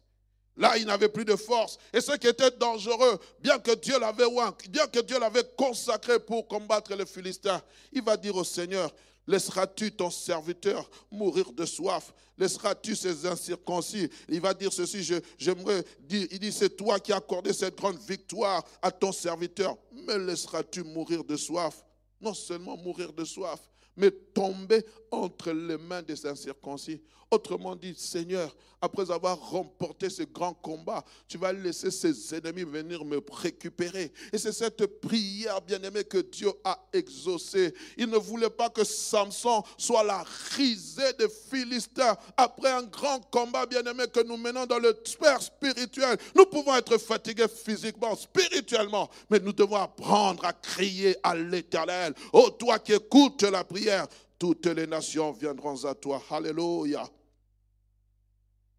[0.57, 1.77] Là, il n'avait plus de force.
[1.93, 4.25] Et ce qui était dangereux, bien que Dieu l'avait
[4.67, 7.61] bien que Dieu l'avait consacré pour combattre les Philistins,
[7.93, 8.93] il va dire au Seigneur,
[9.25, 12.13] laisseras-tu ton serviteur mourir de soif?
[12.37, 14.09] Laisseras-tu ces incirconcis?
[14.27, 15.01] Il va dire ceci,
[15.37, 19.77] j'aimerais dire, il dit, c'est toi qui as accordé cette grande victoire à ton serviteur.
[19.93, 21.85] Mais laisseras-tu mourir de soif?
[22.19, 23.59] Non seulement mourir de soif,
[23.97, 27.01] mais tomber entre les mains des incirconcis.
[27.29, 33.03] Autrement dit, Seigneur, après avoir remporté ce grand combat, tu vas laisser ses ennemis venir
[33.03, 34.13] me récupérer.
[34.31, 37.73] Et c'est cette prière, bien-aimée, que Dieu a exaucée.
[37.97, 40.23] Il ne voulait pas que Samson soit la
[40.55, 46.17] risée des Philistins après un grand combat, bien-aimé, que nous menons dans le sphère spirituel.
[46.35, 52.13] Nous pouvons être fatigués physiquement, spirituellement, mais nous devons apprendre à crier à l'éternel.
[52.31, 53.86] Oh, toi qui écoutes la prière,
[54.37, 56.21] toutes les nations viendront à toi.
[56.29, 57.07] Alléluia.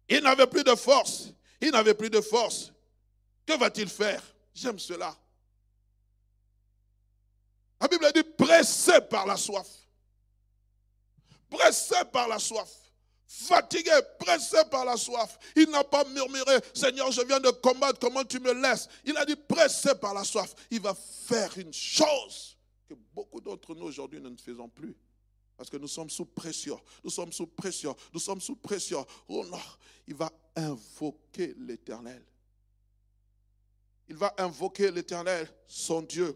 [0.07, 1.29] Il n'avait plus de force.
[1.61, 2.71] Il n'avait plus de force.
[3.45, 4.23] Que va-t-il faire?
[4.53, 5.15] J'aime cela.
[7.81, 9.67] La Bible dit pressé par la soif.
[11.49, 12.69] Pressé par la soif.
[13.27, 15.37] Fatigué, pressé par la soif.
[15.55, 18.87] Il n'a pas murmuré, Seigneur, je viens de combattre, comment tu me laisses?
[19.05, 20.53] Il a dit pressé par la soif.
[20.71, 22.57] Il va faire une chose
[22.89, 24.95] que beaucoup d'entre nous aujourd'hui ne faisons plus.
[25.55, 26.79] Parce que nous sommes sous pression.
[27.03, 27.95] Nous sommes sous pression.
[28.13, 29.05] Nous sommes sous pression.
[29.27, 29.59] Oh non,
[30.07, 32.23] il va invoquer l'Éternel.
[34.07, 36.35] Il va invoquer l'Éternel, son Dieu.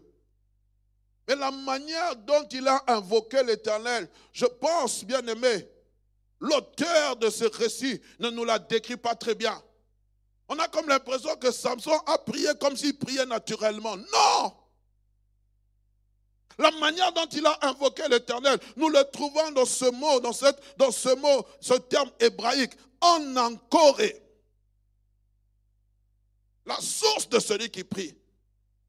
[1.26, 5.68] Mais la manière dont il a invoqué l'Éternel, je pense, bien aimé,
[6.38, 9.60] l'auteur de ce récit ne nous la décrit pas très bien.
[10.48, 13.96] On a comme l'impression que Samson a prié comme s'il priait naturellement.
[13.96, 14.63] Non
[16.58, 20.60] la manière dont il a invoqué l'Éternel, nous le trouvons dans ce mot, dans, cette,
[20.76, 23.98] dans ce mot, ce terme hébraïque, en encore.
[26.66, 28.16] La source de celui qui prie.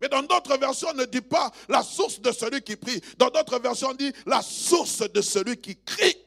[0.01, 3.01] Mais dans d'autres versions, on ne dit pas la source de celui qui prie.
[3.17, 6.24] Dans d'autres versions, on dit la source de celui qui crie.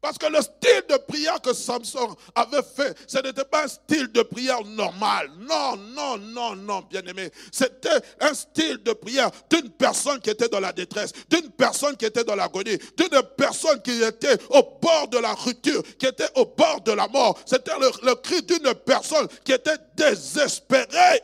[0.00, 4.10] Parce que le style de prière que Samson avait fait, ce n'était pas un style
[4.10, 5.30] de prière normal.
[5.38, 7.30] Non, non, non, non, bien aimé.
[7.52, 12.06] C'était un style de prière d'une personne qui était dans la détresse, d'une personne qui
[12.06, 16.46] était dans l'agonie, d'une personne qui était au bord de la rupture, qui était au
[16.46, 17.38] bord de la mort.
[17.44, 21.20] C'était le, le cri d'une personne qui était désespérée.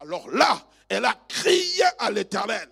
[0.00, 2.68] Alors là, elle a crié à l'éternel.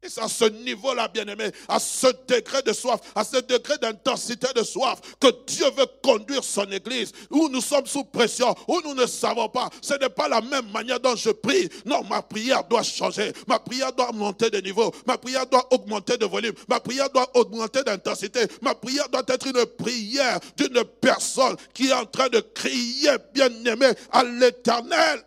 [0.00, 4.46] Et c'est à ce niveau-là, bien-aimé, à ce degré de soif, à ce degré d'intensité
[4.54, 8.94] de soif, que Dieu veut conduire son Église, où nous sommes sous pression, où nous
[8.94, 9.68] ne savons pas.
[9.82, 11.68] Ce n'est pas la même manière dont je prie.
[11.84, 13.32] Non, ma prière doit changer.
[13.48, 14.94] Ma prière doit monter de niveau.
[15.04, 16.54] Ma prière doit augmenter de volume.
[16.68, 18.46] Ma prière doit augmenter d'intensité.
[18.62, 23.88] Ma prière doit être une prière d'une personne qui est en train de crier, bien-aimé,
[24.12, 25.24] à l'éternel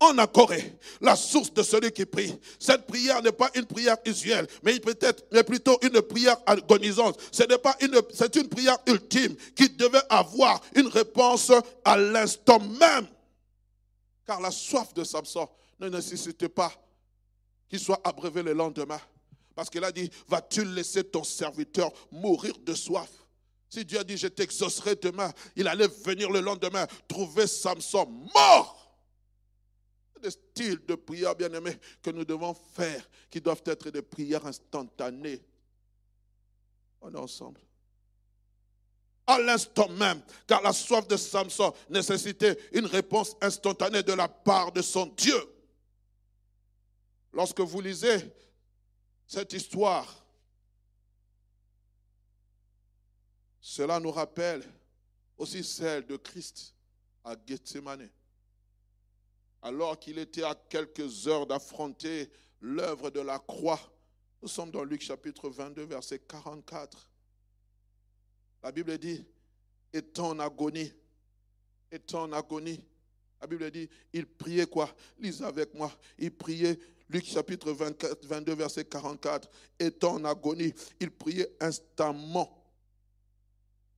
[0.00, 2.38] en Corée, la source de celui qui prie.
[2.58, 7.18] Cette prière n'est pas une prière usuelle, mais plutôt une prière agonisante.
[7.32, 7.56] Ce n'est
[8.12, 11.50] c'est une prière ultime qui devait avoir une réponse
[11.84, 13.06] à l'instant même.
[14.26, 15.48] Car la soif de Samson
[15.80, 16.72] ne nécessitait pas
[17.68, 19.00] qu'il soit abreuvé le lendemain.
[19.54, 23.08] Parce qu'il a dit, vas-tu laisser ton serviteur mourir de soif?
[23.70, 28.85] Si Dieu a dit, je t'exaucerai demain, il allait venir le lendemain, trouver Samson mort
[30.20, 35.42] des styles de prière, bien-aimés, que nous devons faire, qui doivent être des prières instantanées.
[37.00, 37.60] On est ensemble.
[39.26, 44.70] À l'instant même, car la soif de Samson nécessitait une réponse instantanée de la part
[44.70, 45.40] de son Dieu.
[47.32, 48.18] Lorsque vous lisez
[49.26, 50.24] cette histoire,
[53.60, 54.62] cela nous rappelle
[55.36, 56.72] aussi celle de Christ
[57.24, 58.08] à Gethsemane
[59.62, 63.80] alors qu'il était à quelques heures d'affronter l'œuvre de la croix.
[64.42, 67.10] Nous sommes dans Luc chapitre 22, verset 44.
[68.62, 69.24] La Bible dit,
[69.92, 70.92] étant en agonie,
[71.90, 72.82] étant en agonie,
[73.40, 75.92] la Bible dit, il priait quoi Lisez avec moi.
[76.18, 79.48] Il priait, Luc chapitre 24, 22, verset 44.
[79.78, 82.64] Étant en agonie, il priait instamment.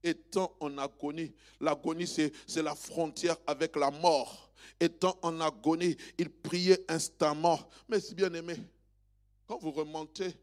[0.03, 1.33] Étant en agonie.
[1.59, 4.48] L'agonie, c'est la frontière avec la mort
[4.79, 7.59] étant en agonie, il priait instamment.
[7.87, 8.55] Mais si bien aimé,
[9.47, 10.33] quand vous remontez,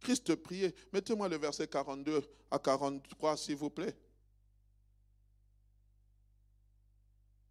[0.00, 0.74] Christ priait.
[0.92, 3.96] Mettez-moi le verset 42 à 43, s'il vous plaît.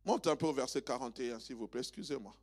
[0.05, 2.33] Monte un peu au verset 41, s'il vous plaît, excusez-moi.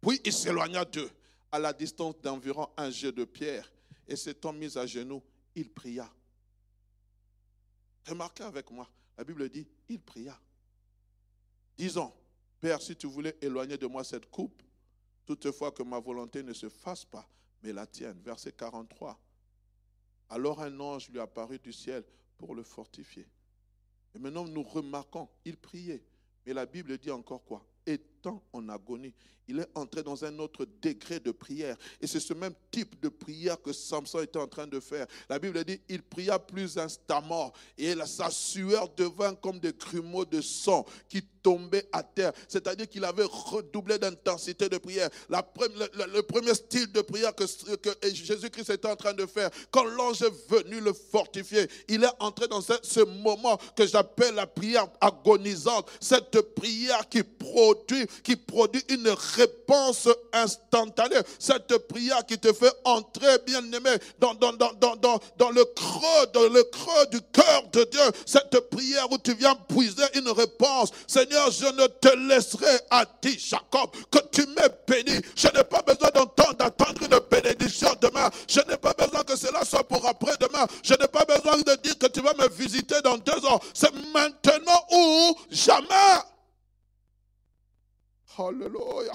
[0.00, 1.10] Puis il s'éloigna d'eux,
[1.52, 3.70] à la distance d'environ un jet de pierre,
[4.06, 5.22] et s'étant mis à genoux,
[5.54, 6.10] il pria.
[8.06, 10.38] Remarquez avec moi, la Bible dit, il pria.
[11.76, 12.12] Disons,
[12.60, 14.62] Père, si tu voulais éloigner de moi cette coupe,
[15.24, 17.28] toutefois que ma volonté ne se fasse pas,
[17.62, 18.20] mais la tienne.
[18.24, 19.18] Verset 43.
[20.30, 22.04] Alors un ange lui apparut du ciel
[22.36, 23.26] pour le fortifier.
[24.14, 26.02] Et maintenant nous remarquons, il priait.
[26.44, 27.64] Mais la Bible dit encore quoi?
[27.86, 29.14] Étant en agonie,
[29.46, 31.76] il est entré dans un autre degré de prière.
[32.00, 35.06] Et c'est ce même type de prière que Samson était en train de faire.
[35.28, 37.52] La Bible dit, il pria plus instamment.
[37.78, 42.32] Et sa sueur devint comme des grumeaux de sang qui tombaient à terre.
[42.46, 45.08] C'est-à-dire qu'il avait redoublé d'intensité de prière.
[45.30, 45.42] La,
[46.12, 47.44] le, premier style de prière que,
[48.02, 52.48] Jésus-Christ était en train de faire, quand l'ange est venu le fortifier, il est entré
[52.48, 55.88] dans ce, moment que j'appelle la prière agonisante.
[56.00, 61.16] Cette prière qui produit, qui produit une réponse instantanée.
[61.38, 66.26] Cette prière qui te fait entrer, bien aimé, dans, dans, dans, dans, dans le creux,
[66.34, 68.00] dans le creux du cœur de Dieu.
[68.26, 70.90] Cette prière où tu viens puiser une réponse.
[71.06, 75.20] Seigneur, je ne te laisserai à ti, Jacob, que tu m'aies béni.
[75.36, 78.30] Je n'ai pas besoin d'entendre, d'attendre une bénédiction demain.
[78.48, 80.66] Je n'ai pas besoin que cela soit pour après-demain.
[80.82, 83.60] Je n'ai pas besoin de dire que tu vas me visiter dans deux ans.
[83.74, 86.22] C'est maintenant ou jamais.
[88.38, 89.14] Alléluia.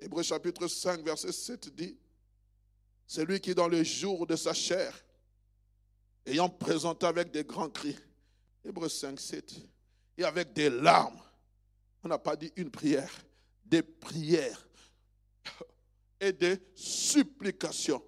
[0.00, 1.98] Hébreu chapitre 5, verset 7 dit,
[3.06, 4.94] c'est lui qui dans le jour de sa chair,
[6.24, 7.96] ayant présenté avec des grands cris,
[8.68, 9.54] Hébreu 5, 7,
[10.18, 11.18] et avec des larmes,
[12.04, 13.10] on n'a pas dit une prière,
[13.64, 14.68] des prières
[16.20, 18.02] et des supplications,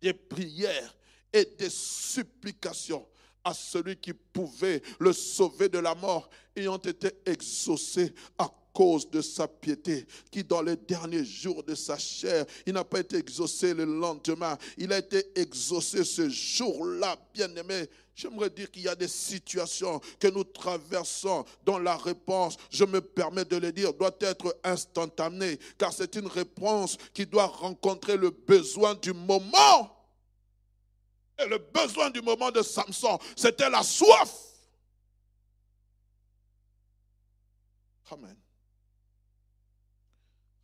[0.00, 0.96] des prières
[1.32, 3.06] et des supplications
[3.44, 9.22] à celui qui pouvait le sauver de la mort, ayant été exaucé à cause de
[9.22, 13.72] sa piété, qui dans les derniers jours de sa chair, il n'a pas été exaucé
[13.72, 17.88] le lendemain, il a été exaucé ce jour-là, bien-aimé.
[18.16, 23.00] J'aimerais dire qu'il y a des situations que nous traversons dont la réponse, je me
[23.00, 28.30] permets de le dire, doit être instantanée, car c'est une réponse qui doit rencontrer le
[28.30, 29.90] besoin du moment.
[31.38, 34.32] Et le besoin du moment de Samson, c'était la soif.
[38.10, 38.36] Amen.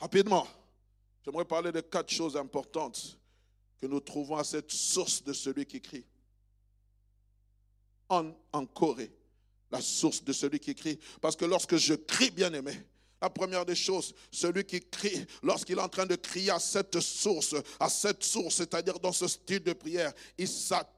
[0.01, 0.47] Rapidement,
[1.25, 3.19] j'aimerais parler de quatre choses importantes
[3.79, 6.05] que nous trouvons à cette source de celui qui crie
[8.09, 9.13] en, en Corée,
[9.71, 10.99] la source de celui qui crie.
[11.21, 12.73] Parce que lorsque je crie, bien aimé,
[13.23, 16.99] la première des choses, celui qui crie, lorsqu'il est en train de crier à cette
[17.01, 20.91] source, à cette source, c'est-à-dire dans ce style de prière, il s'attend,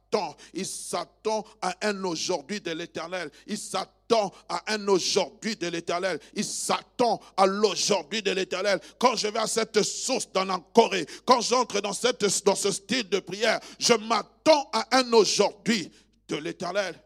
[0.53, 3.31] il s'attend à un aujourd'hui de l'éternel.
[3.47, 6.19] Il s'attend à un aujourd'hui de l'éternel.
[6.35, 8.81] Il s'attend à l'aujourd'hui de l'éternel.
[8.99, 13.09] Quand je vais à cette source dans Corée, quand j'entre dans, cette, dans ce style
[13.09, 15.91] de prière, je m'attends à un aujourd'hui
[16.29, 17.01] de l'éternel.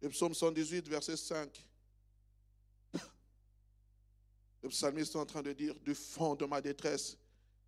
[0.00, 1.48] Le psaume 118, verset 5.
[4.62, 7.16] Le psalmiste est en train de dire, du fond de ma détresse,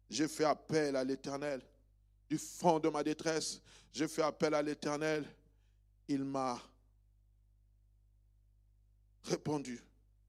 [0.08, 1.60] j'ai fait appel à l'éternel.
[2.28, 3.60] Du fond de ma détresse,
[3.92, 5.24] j'ai fait appel à l'éternel.
[6.08, 6.60] Il m'a
[9.24, 9.82] répondu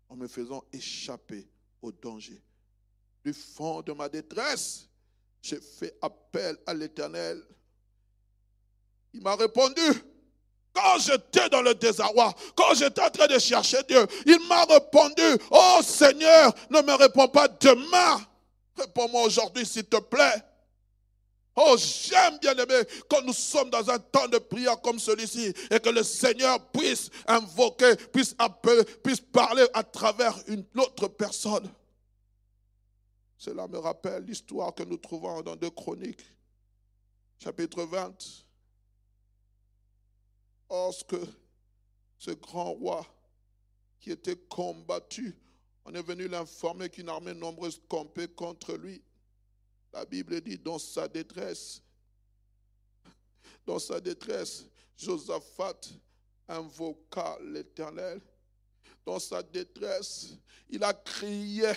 [0.10, 1.48] en me faisant échapper
[1.82, 2.42] au danger.
[3.24, 4.88] Du fond de ma détresse,
[5.42, 7.44] j'ai fait appel à l'éternel.
[9.14, 9.82] Il m'a répondu.
[10.74, 15.42] Quand j'étais dans le désarroi, quand j'étais en train de chercher Dieu, il m'a répondu,
[15.50, 18.22] oh Seigneur, ne me réponds pas demain.
[18.76, 20.44] Réponds-moi aujourd'hui, s'il te plaît.
[21.56, 25.80] Oh, j'aime bien aimé quand nous sommes dans un temps de prière comme celui-ci et
[25.80, 31.72] que le Seigneur puisse invoquer, puisse appeler, puisse parler à travers une autre personne.
[33.38, 36.26] Cela me rappelle l'histoire que nous trouvons dans deux chroniques,
[37.40, 38.46] chapitre 20
[40.70, 41.18] lorsque
[42.18, 43.06] ce grand roi
[44.00, 45.38] qui était combattu,
[45.86, 49.02] on est venu l'informer qu'une armée nombreuse campait contre lui.
[49.96, 51.82] La Bible dit dans sa détresse,
[53.66, 54.66] dans sa détresse,
[54.98, 55.80] Josaphat
[56.50, 58.22] invoqua l'Éternel.
[59.06, 60.34] Dans sa détresse,
[60.70, 61.72] il a crié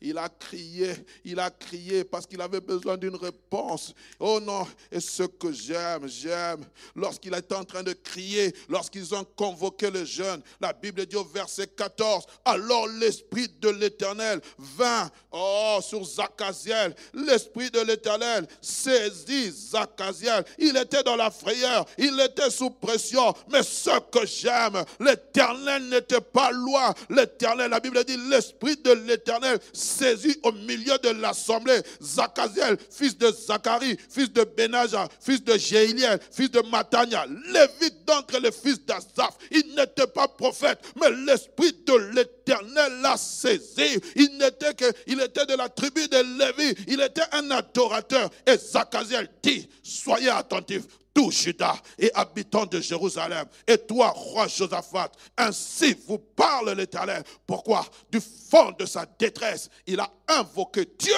[0.00, 0.92] il a crié,
[1.24, 3.94] il a crié parce qu'il avait besoin d'une réponse.
[4.18, 6.64] Oh non, et ce que j'aime, j'aime,
[6.94, 11.24] lorsqu'il était en train de crier, lorsqu'ils ont convoqué le jeune, la Bible dit au
[11.24, 16.94] verset 14, alors l'Esprit de l'Éternel vint, oh, sur Zachaziel.
[17.12, 20.44] L'Esprit de l'Éternel saisit Zachaziel.
[20.58, 26.22] Il était dans la frayeur, il était sous pression, mais ce que j'aime, l'Éternel n'était
[26.22, 26.69] pas loin.
[27.08, 31.80] L'Éternel, la Bible dit, l'Esprit de l'Éternel saisi au milieu de l'assemblée.
[32.02, 38.38] Zachaziel, fils de Zacharie, fils de Benaja, fils de Jéiliel, fils de Matania, lévite d'entre
[38.38, 39.36] les fils d'Azaph.
[39.50, 43.98] Il n'était pas prophète, mais l'esprit de l'éternel l'a saisi.
[44.16, 46.74] Il n'était que, il était de la tribu de Lévi.
[46.88, 48.30] Il était un adorateur.
[48.46, 53.48] Et Zachaziel dit, soyez attentifs tout Judas et habitants de Jérusalem.
[53.66, 57.24] Et toi, roi Josaphat, ainsi vous parle l'Éternel.
[57.46, 57.84] Pourquoi?
[58.10, 61.14] Du fond de sa détresse, il a invoqué Dieu.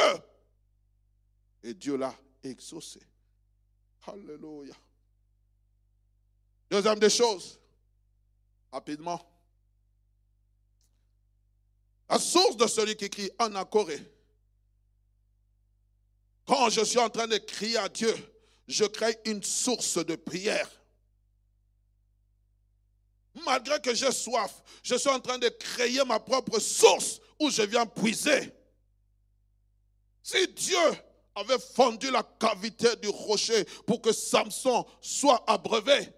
[1.62, 3.00] Et Dieu l'a exaucé.
[4.06, 4.74] Alléluia.
[6.70, 7.60] Deuxième des choses,
[8.72, 9.20] rapidement.
[12.08, 14.02] La source de celui qui crie en Corée.
[16.46, 18.14] Quand je suis en train de crier à Dieu,
[18.68, 20.70] je crée une source de prière.
[23.44, 27.62] Malgré que j'ai soif, je suis en train de créer ma propre source où je
[27.62, 28.52] viens puiser.
[30.22, 30.78] Si Dieu
[31.34, 36.12] avait fondu la cavité du rocher pour que Samson soit abreuvé,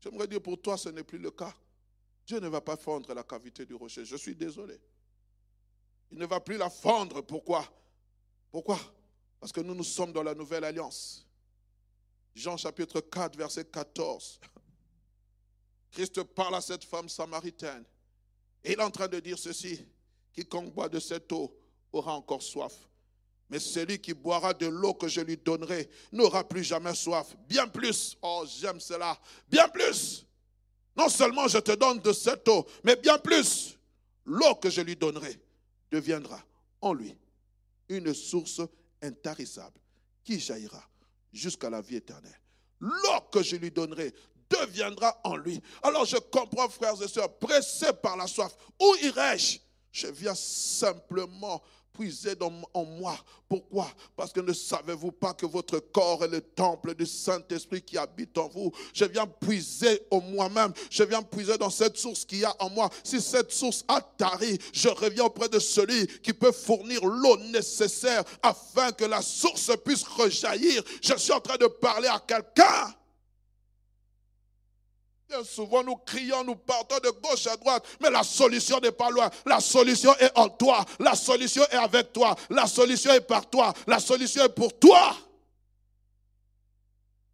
[0.00, 1.54] j'aimerais dire pour toi, ce n'est plus le cas.
[2.26, 4.04] Dieu ne va pas fondre la cavité du rocher.
[4.04, 4.78] Je suis désolé.
[6.10, 7.22] Il ne va plus la fondre.
[7.22, 7.66] Pourquoi?
[8.50, 8.78] Pourquoi?
[9.40, 11.26] Parce que nous, nous sommes dans la nouvelle alliance.
[12.34, 14.40] Jean chapitre 4, verset 14.
[15.90, 17.84] Christ parle à cette femme samaritaine.
[18.64, 19.84] Il est en train de dire ceci.
[20.32, 21.54] Quiconque boit de cette eau
[21.92, 22.72] aura encore soif.
[23.50, 27.36] Mais celui qui boira de l'eau que je lui donnerai n'aura plus jamais soif.
[27.46, 28.16] Bien plus.
[28.22, 29.18] Oh, j'aime cela.
[29.46, 30.26] Bien plus.
[30.96, 33.78] Non seulement je te donne de cette eau, mais bien plus.
[34.24, 35.38] L'eau que je lui donnerai
[35.90, 36.42] deviendra
[36.80, 37.14] en lui
[37.88, 38.62] une source
[39.02, 39.78] intarissable
[40.24, 40.88] qui jaillira?
[41.32, 42.38] Jusqu'à la vie éternelle.
[42.80, 44.12] L'eau que je lui donnerai
[44.50, 45.60] deviendra en lui.
[45.82, 48.54] Alors je comprends, frères et sœurs, pressé par la soif.
[48.80, 49.58] Où irai-je?
[49.92, 51.62] Je viens simplement
[51.92, 52.34] puiser
[52.74, 53.16] en moi.
[53.48, 53.86] Pourquoi?
[54.16, 58.36] Parce que ne savez-vous pas que votre corps est le temple du Saint-Esprit qui habite
[58.38, 58.72] en vous?
[58.94, 60.72] Je viens puiser en moi-même.
[60.90, 62.88] Je viens puiser dans cette source qu'il y a en moi.
[63.04, 68.24] Si cette source a tari, je reviens auprès de celui qui peut fournir l'eau nécessaire
[68.42, 70.82] afin que la source puisse rejaillir.
[71.02, 72.94] Je suis en train de parler à quelqu'un
[75.44, 79.30] souvent, nous crions, nous partons de gauche à droite, mais la solution n'est pas loin.
[79.46, 80.84] La solution est en toi.
[80.98, 82.34] La solution est avec toi.
[82.50, 83.72] La solution est par toi.
[83.86, 85.16] La solution est pour toi.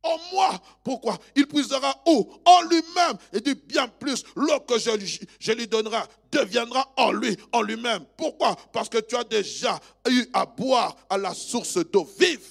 [0.03, 0.51] En moi.
[0.85, 1.19] Pourquoi?
[1.35, 2.33] Il puisera où?
[2.45, 3.19] En lui-même.
[3.33, 5.99] Et dit bien plus, l'eau que je, lui donnerai
[6.31, 8.05] deviendra en lui, en lui-même.
[8.17, 8.57] Pourquoi?
[8.73, 9.79] Parce que tu as déjà
[10.09, 12.47] eu à boire à la source d'eau vive.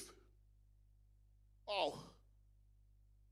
[1.68, 1.94] Oh.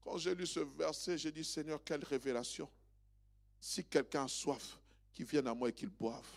[0.06, 2.70] Quand j'ai lu ce verset, j'ai dit, Seigneur, quelle révélation.
[3.60, 4.78] Si quelqu'un a soif,
[5.12, 6.28] qu'il vienne à moi et qu'il boive.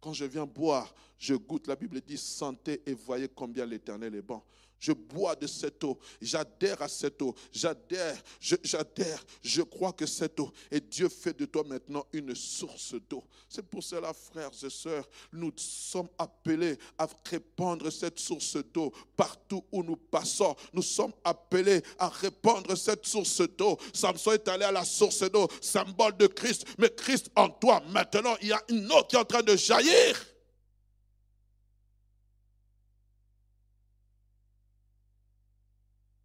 [0.00, 1.66] Quand je viens boire, je goûte.
[1.66, 4.40] La Bible dit, sentez et voyez combien l'Éternel est bon.
[4.84, 5.98] Je bois de cette eau.
[6.20, 7.34] J'adhère à cette eau.
[7.50, 8.22] J'adhère.
[8.38, 9.24] J'adhère.
[9.42, 10.52] Je, crois que cette eau.
[10.70, 13.24] Et Dieu fait de toi maintenant une source d'eau.
[13.48, 19.64] C'est pour cela, frères et sœurs, nous sommes appelés à répandre cette source d'eau partout
[19.72, 20.54] où nous passons.
[20.74, 23.78] Nous sommes appelés à répandre cette source d'eau.
[23.94, 26.66] Samson est allé à la source d'eau, symbole de Christ.
[26.76, 29.56] Mais Christ en toi, maintenant, il y a une eau qui est en train de
[29.56, 30.33] jaillir.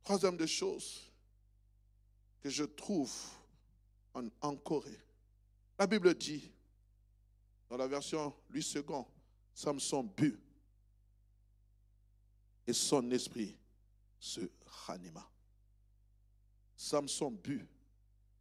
[0.09, 1.01] Troisième des choses
[2.41, 3.13] que je trouve
[4.41, 4.99] en, Corée.
[5.77, 6.49] La Bible dit,
[7.69, 8.81] dans la version Louis II,
[9.53, 10.35] Samson but
[12.65, 13.55] et son esprit
[14.19, 14.41] se
[14.87, 15.29] ranima.
[16.75, 17.69] Samson but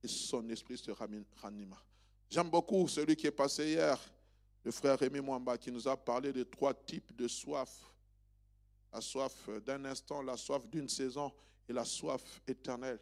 [0.02, 0.90] et son esprit se
[1.42, 1.84] ranima.
[2.30, 4.00] J'aime beaucoup celui qui est passé hier,
[4.64, 7.92] le frère Rémi Mwamba, qui nous a parlé de trois types de soif.
[8.90, 11.30] La soif d'un instant, la soif d'une saison
[11.68, 13.00] et la soif éternelle.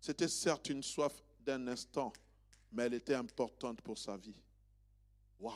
[0.00, 2.12] C'était certes une soif d'un instant,
[2.72, 4.40] mais elle était importante pour sa vie.
[5.38, 5.54] Waouh!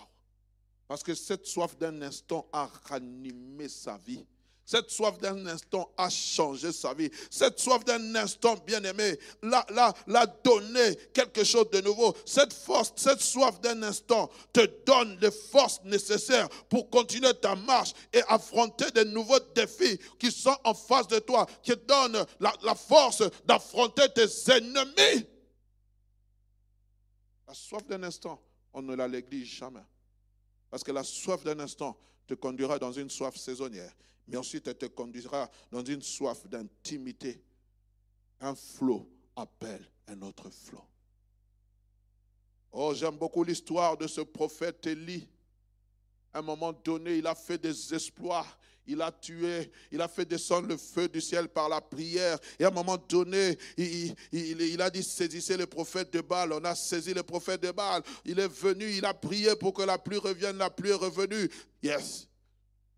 [0.87, 4.27] Parce que cette soif d'un instant a ranimé sa vie.
[4.67, 7.11] Cette soif d'un instant a changé sa vie.
[7.31, 9.65] Cette soif d'un instant, bien aimé, l'a,
[10.07, 12.15] l'a, donné quelque chose de nouveau.
[12.25, 17.93] Cette force, cette soif d'un instant te donne les forces nécessaires pour continuer ta marche
[18.11, 22.55] et affronter de nouveaux défis qui sont en face de toi, qui te donnent la,
[22.62, 25.27] la force d'affronter tes ennemis.
[27.47, 28.41] La soif d'un instant,
[28.73, 29.85] on ne la néglige jamais.
[30.71, 33.93] Parce que la soif d'un instant te conduira dans une soif saisonnière
[34.27, 37.43] mais ensuite elle te conduira dans une soif d'intimité.
[38.41, 40.85] Un flot appelle un autre flot.
[42.72, 45.29] Oh, j'aime beaucoup l'histoire de ce prophète Élie.
[46.33, 48.47] À un moment donné, il a fait des exploits.
[48.87, 52.37] Il a tué, il a fait descendre le feu du ciel par la prière.
[52.59, 56.53] Et à un moment donné, il, il, a dit saisissez le prophète de Baal.
[56.53, 58.03] On a saisi le prophète de Baal.
[58.25, 60.59] Il est venu, il a prié pour que la pluie revienne.
[60.59, 61.49] La pluie est revenue.
[61.83, 62.27] Yes.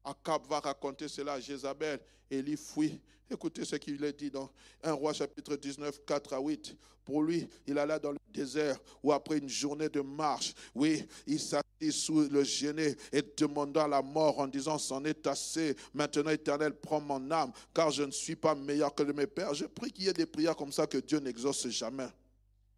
[0.06, 2.00] Akab va raconter cela à Jézabel.
[2.30, 3.00] Élie fuit.
[3.28, 4.48] Écoutez ce qu'il est dit dans
[4.84, 6.76] 1 roi chapitre 19, 4 à 8.
[7.04, 11.40] Pour lui, il alla dans le désert où après une journée de marche, oui, il
[11.40, 15.76] s'assit sous le genêt et demanda la mort en disant, c'en est assez.
[15.92, 19.54] Maintenant, éternel, prends mon âme, car je ne suis pas meilleur que mes pères.
[19.54, 22.08] Je prie qu'il y ait des prières comme ça que Dieu n'exauce jamais.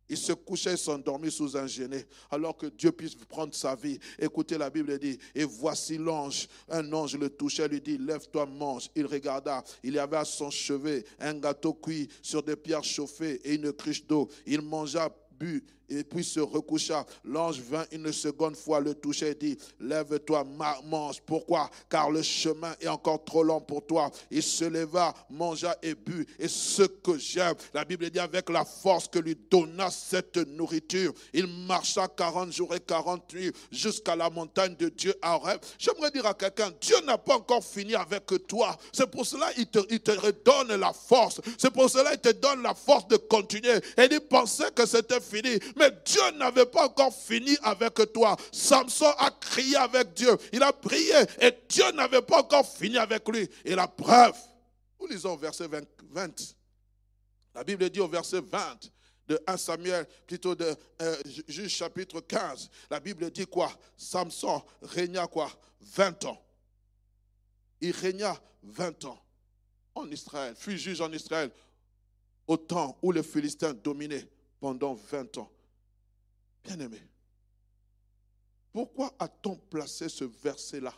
[0.09, 3.99] Il se couchait et s'endormit sous un genêt, alors que Dieu puisse prendre sa vie.
[4.19, 6.49] Écoutez, la Bible dit, et voici l'ange.
[6.69, 8.91] Un ange le touchait, lui dit, lève-toi, mange.
[8.95, 13.41] Il regarda, il y avait à son chevet un gâteau cuit sur des pierres chauffées
[13.45, 14.29] et une cruche d'eau.
[14.47, 17.07] Il mangea, but et puis se recoucha.
[17.25, 20.45] L'ange vint une seconde fois le toucher et dit, lève-toi,
[20.85, 21.21] mange.
[21.25, 21.71] Pourquoi?
[21.89, 24.11] Car le chemin est encore trop long pour toi.
[24.31, 26.29] Il se leva, mangea et but.
[26.39, 31.13] Et ce que j'aime, la Bible dit avec la force que lui donna cette nourriture,
[31.33, 35.61] il marcha 40 jours et 40 nuits jusqu'à la montagne de Dieu à rêve.
[35.79, 38.77] J'aimerais dire à quelqu'un, Dieu n'a pas encore fini avec toi.
[38.93, 41.41] C'est pour cela qu'il te, il te redonne la force.
[41.57, 43.77] C'est pour cela qu'il te donne la force de continuer.
[43.97, 45.59] Et il pensait que c'était fini.
[45.79, 48.37] Mais Dieu n'avait pas encore fini avec toi.
[48.53, 50.37] Samson a crié avec Dieu.
[50.53, 53.49] Il a prié et Dieu n'avait pas encore fini avec lui.
[53.65, 54.37] Et la preuve,
[55.01, 56.57] nous lisons au verset 20.
[57.55, 58.91] La Bible dit au verset 20
[59.29, 61.17] de 1 Samuel, plutôt de euh,
[61.47, 62.71] Juge chapitre 15.
[62.91, 63.71] La Bible dit quoi?
[63.97, 65.51] Samson régna quoi?
[65.81, 66.43] 20 ans.
[67.81, 69.19] Il régna 20 ans
[69.95, 71.51] en Israël, fut juge en Israël
[72.47, 74.27] au temps où les Philistins dominaient
[74.61, 75.51] pendant 20 ans.
[76.65, 77.01] Bien-aimé,
[78.73, 80.95] Pourquoi a-t-on placé ce verset-là?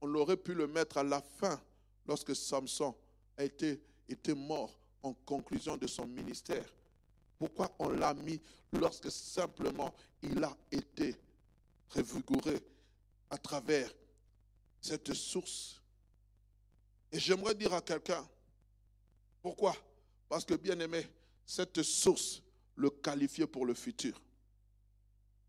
[0.00, 1.60] On aurait pu le mettre à la fin,
[2.06, 2.94] lorsque Samson
[3.36, 6.66] a été, était mort en conclusion de son ministère.
[7.38, 8.40] Pourquoi on l'a mis
[8.72, 11.16] lorsque simplement il a été
[11.90, 12.60] revigoré
[13.30, 13.90] à travers
[14.80, 15.80] cette source?
[17.10, 18.28] Et j'aimerais dire à quelqu'un,
[19.40, 19.74] pourquoi?
[20.28, 21.06] Parce que bien aimé,
[21.44, 22.42] cette source
[22.76, 24.20] le qualifiait pour le futur.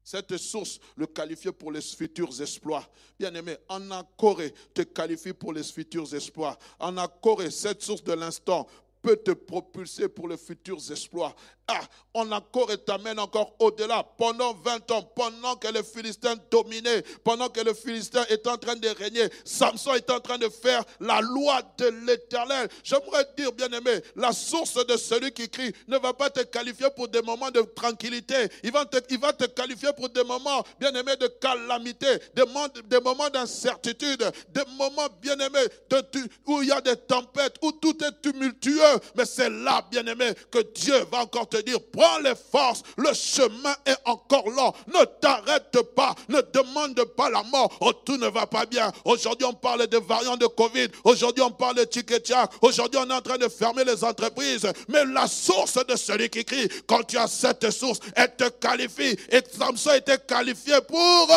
[0.03, 2.85] Cette source le qualifiait pour les futurs exploits.
[3.17, 6.57] Bien-aimé, en Corée te qualifie pour les futurs exploits.
[6.79, 8.67] En Corée, cette source de l'instant
[9.03, 11.35] peut te propulser pour les futurs exploits.
[11.67, 11.81] Ah,
[12.13, 14.03] on encore et t'amène encore au-delà.
[14.17, 18.75] Pendant 20 ans, pendant que les Philistins dominaient, pendant que le Philistin est en train
[18.75, 22.67] de régner, Samson est en train de faire la loi de l'éternel.
[22.83, 26.87] J'aimerais dire, bien aimé, la source de celui qui crie ne va pas te qualifier
[26.95, 28.35] pour des moments de tranquillité.
[28.63, 32.43] Il va te, il va te qualifier pour des moments, bien aimé, de calamité, des,
[32.85, 35.59] des moments d'incertitude, des moments, bien aimé,
[36.45, 38.92] où il y a des tempêtes, où tout est tumultueux.
[39.15, 43.13] Mais c'est là, bien aimé, que Dieu va encore te dire, prends les forces, le
[43.13, 44.73] chemin est encore long.
[44.87, 47.75] Ne t'arrête pas, ne demande pas la mort.
[47.81, 48.91] Oh, tout ne va pas bien.
[49.05, 50.87] Aujourd'hui, on parle de variants de Covid.
[51.03, 52.11] Aujourd'hui, on parle de Tchik
[52.61, 54.67] Aujourd'hui, on est en train de fermer les entreprises.
[54.87, 59.17] Mais la source de celui qui crie, quand tu as cette source, elle te qualifie.
[59.29, 61.29] Et Samson était qualifié pour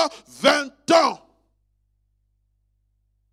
[0.42, 1.20] 20 ans.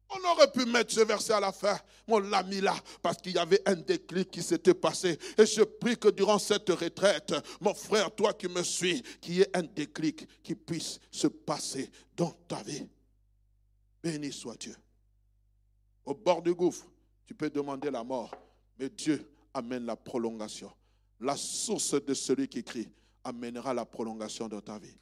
[0.10, 1.78] On aurait pu mettre ce verset à la fin,
[2.08, 5.18] on l'a mis là parce qu'il y avait un déclic qui s'était passé.
[5.38, 9.42] Et je prie que durant cette retraite, mon frère, toi qui me suis, qu'il y
[9.42, 12.88] ait un déclic qui puisse se passer dans ta vie.
[14.02, 14.76] Béni soit Dieu.
[16.06, 16.86] Au bord du gouffre,
[17.26, 18.32] tu peux demander la mort,
[18.78, 20.72] mais Dieu amène la prolongation.
[21.22, 22.90] La source de celui qui crie
[23.24, 24.98] amènera la prolongation dans ta vie.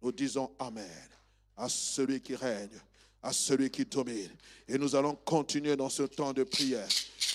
[0.00, 1.08] Nous disons Amen
[1.56, 2.80] à celui qui règne
[3.24, 4.30] à celui qui domine.
[4.68, 6.86] Et nous allons continuer dans ce temps de prière.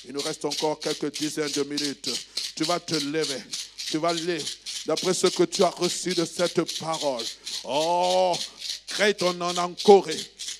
[0.05, 2.09] Il nous reste encore quelques dizaines de minutes.
[2.55, 3.43] Tu vas te lever.
[3.87, 4.37] Tu vas aller
[4.85, 7.25] d'après ce que tu as reçu de cette parole.
[7.63, 8.35] Oh,
[8.87, 10.07] crée ton nom encore.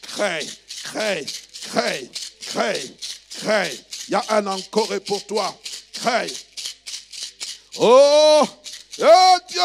[0.02, 0.46] Crée,
[0.84, 1.26] crée,
[1.62, 2.10] crée,
[2.42, 2.96] crée,
[3.30, 3.80] crée.
[4.08, 5.56] Il y a un encore pour toi.
[5.94, 6.32] Crée.
[7.78, 8.44] Oh,
[9.00, 9.62] oh Dieu.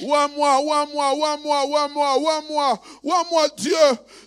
[0.00, 3.76] Ouah moi, ouah moi, ouah moi, ouah moi, ouah moi, ouah moi, Dieu.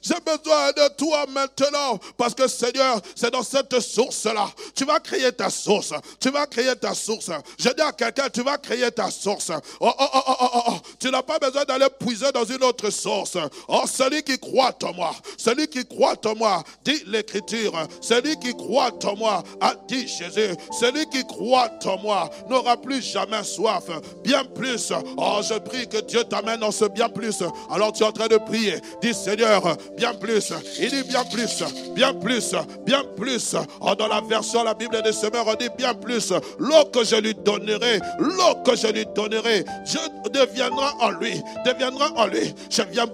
[0.04, 1.98] J'ai besoin de toi maintenant.
[2.18, 4.50] Parce que Seigneur, c'est dans cette source-là.
[4.76, 5.94] Tu vas créer ta source.
[6.20, 7.32] Tu vas créer ta source.
[7.58, 9.52] Je dis à quelqu'un, tu vas créer ta source.
[9.80, 10.74] Oh, oh, oh, oh, oh, oh.
[11.00, 13.38] Tu n'as pas besoin d'aller puiser dans une autre source.
[13.68, 17.74] Oh, celui qui croit en moi, celui qui croit en moi, dit l'écriture.
[18.02, 19.44] Celui qui croit en moi,
[19.88, 20.56] dit Jésus.
[20.80, 23.86] Celui qui croit en moi n'aura plus jamais soif.
[24.24, 24.92] Bien plus.
[25.18, 27.42] Oh, je prie que Dieu t'amène dans ce bien plus.
[27.70, 28.76] Alors tu es en train de prier.
[29.02, 30.54] Dis Seigneur, bien plus.
[30.80, 31.64] Il dit bien plus,
[31.96, 33.56] bien plus, bien plus.
[33.98, 36.32] Dans la version, la Bible des semeurs, on dit bien plus.
[36.60, 42.12] L'eau que je lui donnerai, l'eau que je lui donnerai, je deviendra en lui, deviendra
[42.16, 42.54] en lui.
[42.70, 43.06] Je viens,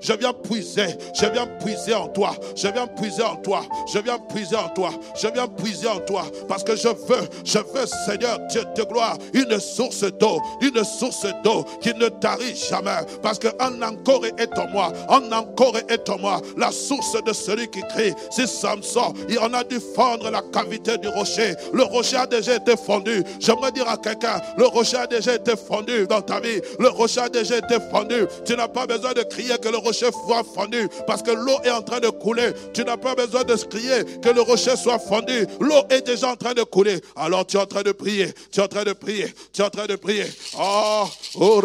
[0.00, 3.62] je viens puiser, je viens puiser en toi, je viens puiser en toi,
[3.92, 6.24] je viens puiser en toi, je viens puiser en toi.
[6.48, 11.26] Parce que je veux, je veux, Seigneur Dieu de gloire, une source d'eau, une source
[11.44, 12.98] d'eau qui ne tarit jamais.
[13.22, 16.40] Parce que en encore est en moi, en encore est en moi.
[16.56, 19.12] La source de celui qui crie, c'est Samson.
[19.28, 21.54] Il en a dû fendre la cavité du rocher.
[21.72, 23.22] Le rocher a déjà été fondu.
[23.40, 26.60] J'aimerais dire à quelqu'un, le rocher a déjà été fondu dans ta vie.
[26.78, 28.26] Le rocher a déjà été fondu.
[28.44, 31.70] Tu n'as pas besoin de crier que le rocher soit fondu parce que l'eau est
[31.70, 32.52] en train de couler.
[32.72, 35.46] Tu n'as pas besoin de crier que le rocher soit fondu.
[35.60, 37.00] L'eau est déjà en train de couler.
[37.14, 38.32] Alors tu es en train de prier.
[38.50, 39.32] Tu es en train de prier.
[39.52, 40.26] Tu es en train de prier.
[40.58, 41.04] Oh,
[41.34, 41.62] oh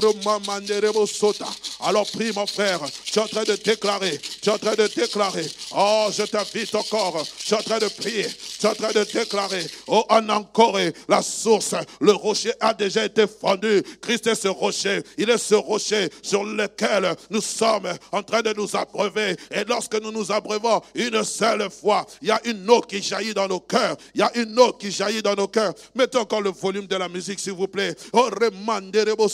[1.84, 2.80] alors prie mon frère.
[3.06, 4.20] Tu es en train de déclarer.
[4.42, 5.46] Tu es en train de déclarer.
[5.76, 7.24] Oh, je t'invite encore.
[7.38, 8.26] Tu es en train de prier.
[8.60, 9.66] Tu es en train de déclarer.
[9.86, 11.76] Oh, en encore la source.
[12.00, 13.84] Le rocher a déjà été fondu.
[14.02, 15.04] Christ est ce rocher.
[15.18, 19.36] Il est ce rocher sur lequel nous sommes en train de nous abreuver.
[19.52, 23.36] Et lorsque nous nous abreuvons une seule fois, il y a une eau qui jaillit
[23.36, 23.96] dans nos cœurs.
[24.16, 25.74] Il y a une eau qui jaillit dans nos cœurs.
[25.94, 27.96] Mettez encore le volume de la musique, s'il vous plaît.
[28.12, 29.28] Oh, remanderebo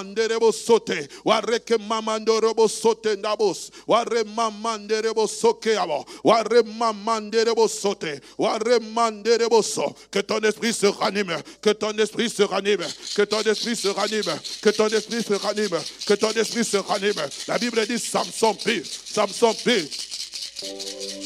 [0.00, 1.08] manderebo sote.
[1.24, 3.70] Wareke mamandorobo sote ndabos.
[3.86, 6.04] Ware mamanderebo soke abo.
[6.24, 8.20] Ware mamanderebo sote.
[8.38, 9.94] Ware manderebo so.
[10.10, 11.42] Que ton esprit se ranime.
[11.62, 12.86] Que ton esprit se ranime.
[13.14, 14.38] Que ton esprit se ranime.
[14.62, 15.80] Que ton esprit se ranime.
[16.06, 17.28] Que ton esprit se ranime.
[17.48, 18.82] La Bible dit Samson prie.
[18.84, 19.88] Samson prie.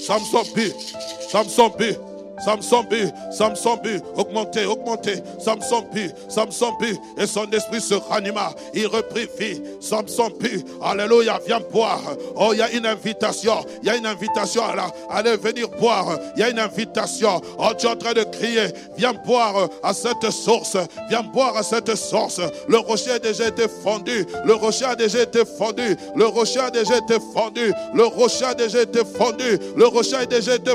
[0.06, 0.72] Samson prie.
[1.30, 2.13] Samson prie.
[2.44, 5.22] Samson bu, Samson bu, augmentez, augmentez.
[5.38, 8.52] Samson bu, Samson bu, et son esprit se ranima.
[8.74, 9.62] Il reprit vie.
[9.80, 12.02] Samson bu, alléluia, viens boire.
[12.36, 15.68] Oh, il y a une invitation, il y a une invitation à la, allez venir
[15.80, 16.18] boire.
[16.36, 17.40] Il y a une invitation.
[17.58, 18.66] Oh, tu es en train de crier,
[18.96, 20.76] viens boire à cette source,
[21.08, 22.40] viens boire à cette source.
[22.68, 26.70] Le rocher a déjà été fondu, le rocher a déjà été fondu, le rocher a
[26.70, 30.74] déjà été fondu, le rocher a déjà été fondu, le rocher a déjà été.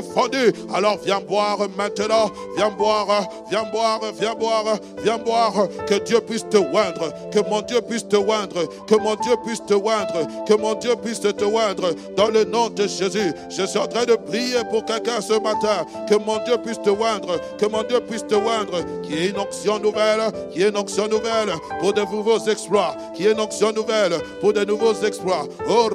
[0.74, 2.30] Alors viens boire maintenant.
[2.56, 5.68] Viens boire, viens boire, viens boire, viens boire.
[5.86, 7.12] Que Dieu puisse te oindre.
[7.30, 8.66] Que mon Dieu puisse te oindre.
[8.86, 10.26] Que mon Dieu puisse te oindre.
[10.46, 11.94] Que mon Dieu puisse te oindre.
[12.16, 13.32] Dans le nom de Jésus.
[13.48, 15.86] Je suis en train de prier pour quelqu'un ce matin.
[16.08, 17.38] Que mon Dieu puisse te oindre.
[17.58, 18.84] Que mon Dieu puisse te oindre.
[19.02, 20.20] Qui est une onction nouvelle.
[20.52, 22.96] Qui est une onction nouvelle pour de nouveaux exploits.
[23.14, 25.46] Qui est une onction nouvelle pour de nouveaux exploits.
[25.68, 25.88] Oh,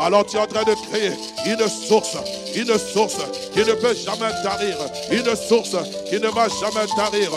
[0.00, 1.12] Alors tu es en train de créer
[1.46, 2.16] une source.
[2.54, 3.18] Une source
[3.52, 4.76] qui ne peut jamais tarir.
[5.10, 5.76] Une source
[6.08, 7.30] qui ne va jamais tarir.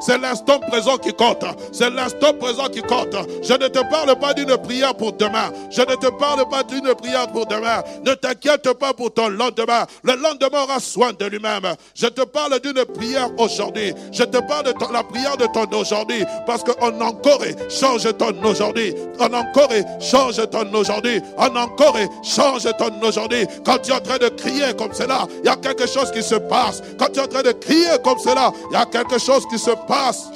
[0.00, 1.44] C'est l'instant présent qui compte.
[1.72, 3.16] C'est l'instant présent qui compte.
[3.42, 5.52] Je ne te parle pas d'une prière pour demain.
[5.70, 7.82] Je ne te parle pas d'une prière pour demain.
[8.04, 9.86] Ne t'inquiète pas pour ton lendemain.
[10.02, 11.74] Le lendemain aura soin de lui-même.
[11.94, 13.94] Je te parle d'une prière aujourd'hui.
[14.12, 16.24] Je te parle de la prière de ton aujourd'hui.
[16.46, 18.94] Parce qu'en encore change ton aujourd'hui.
[19.20, 19.68] En encore
[20.00, 21.20] change ton aujourd'hui.
[21.36, 23.46] En encore change ton aujourd'hui.
[23.64, 26.22] Quand tu es en train de crier comme cela, il y a quelque chose qui
[26.22, 26.82] se passe.
[26.98, 29.58] Quand tu es en train de crier comme cela, il y a quelque chose qui
[29.58, 30.28] se passe.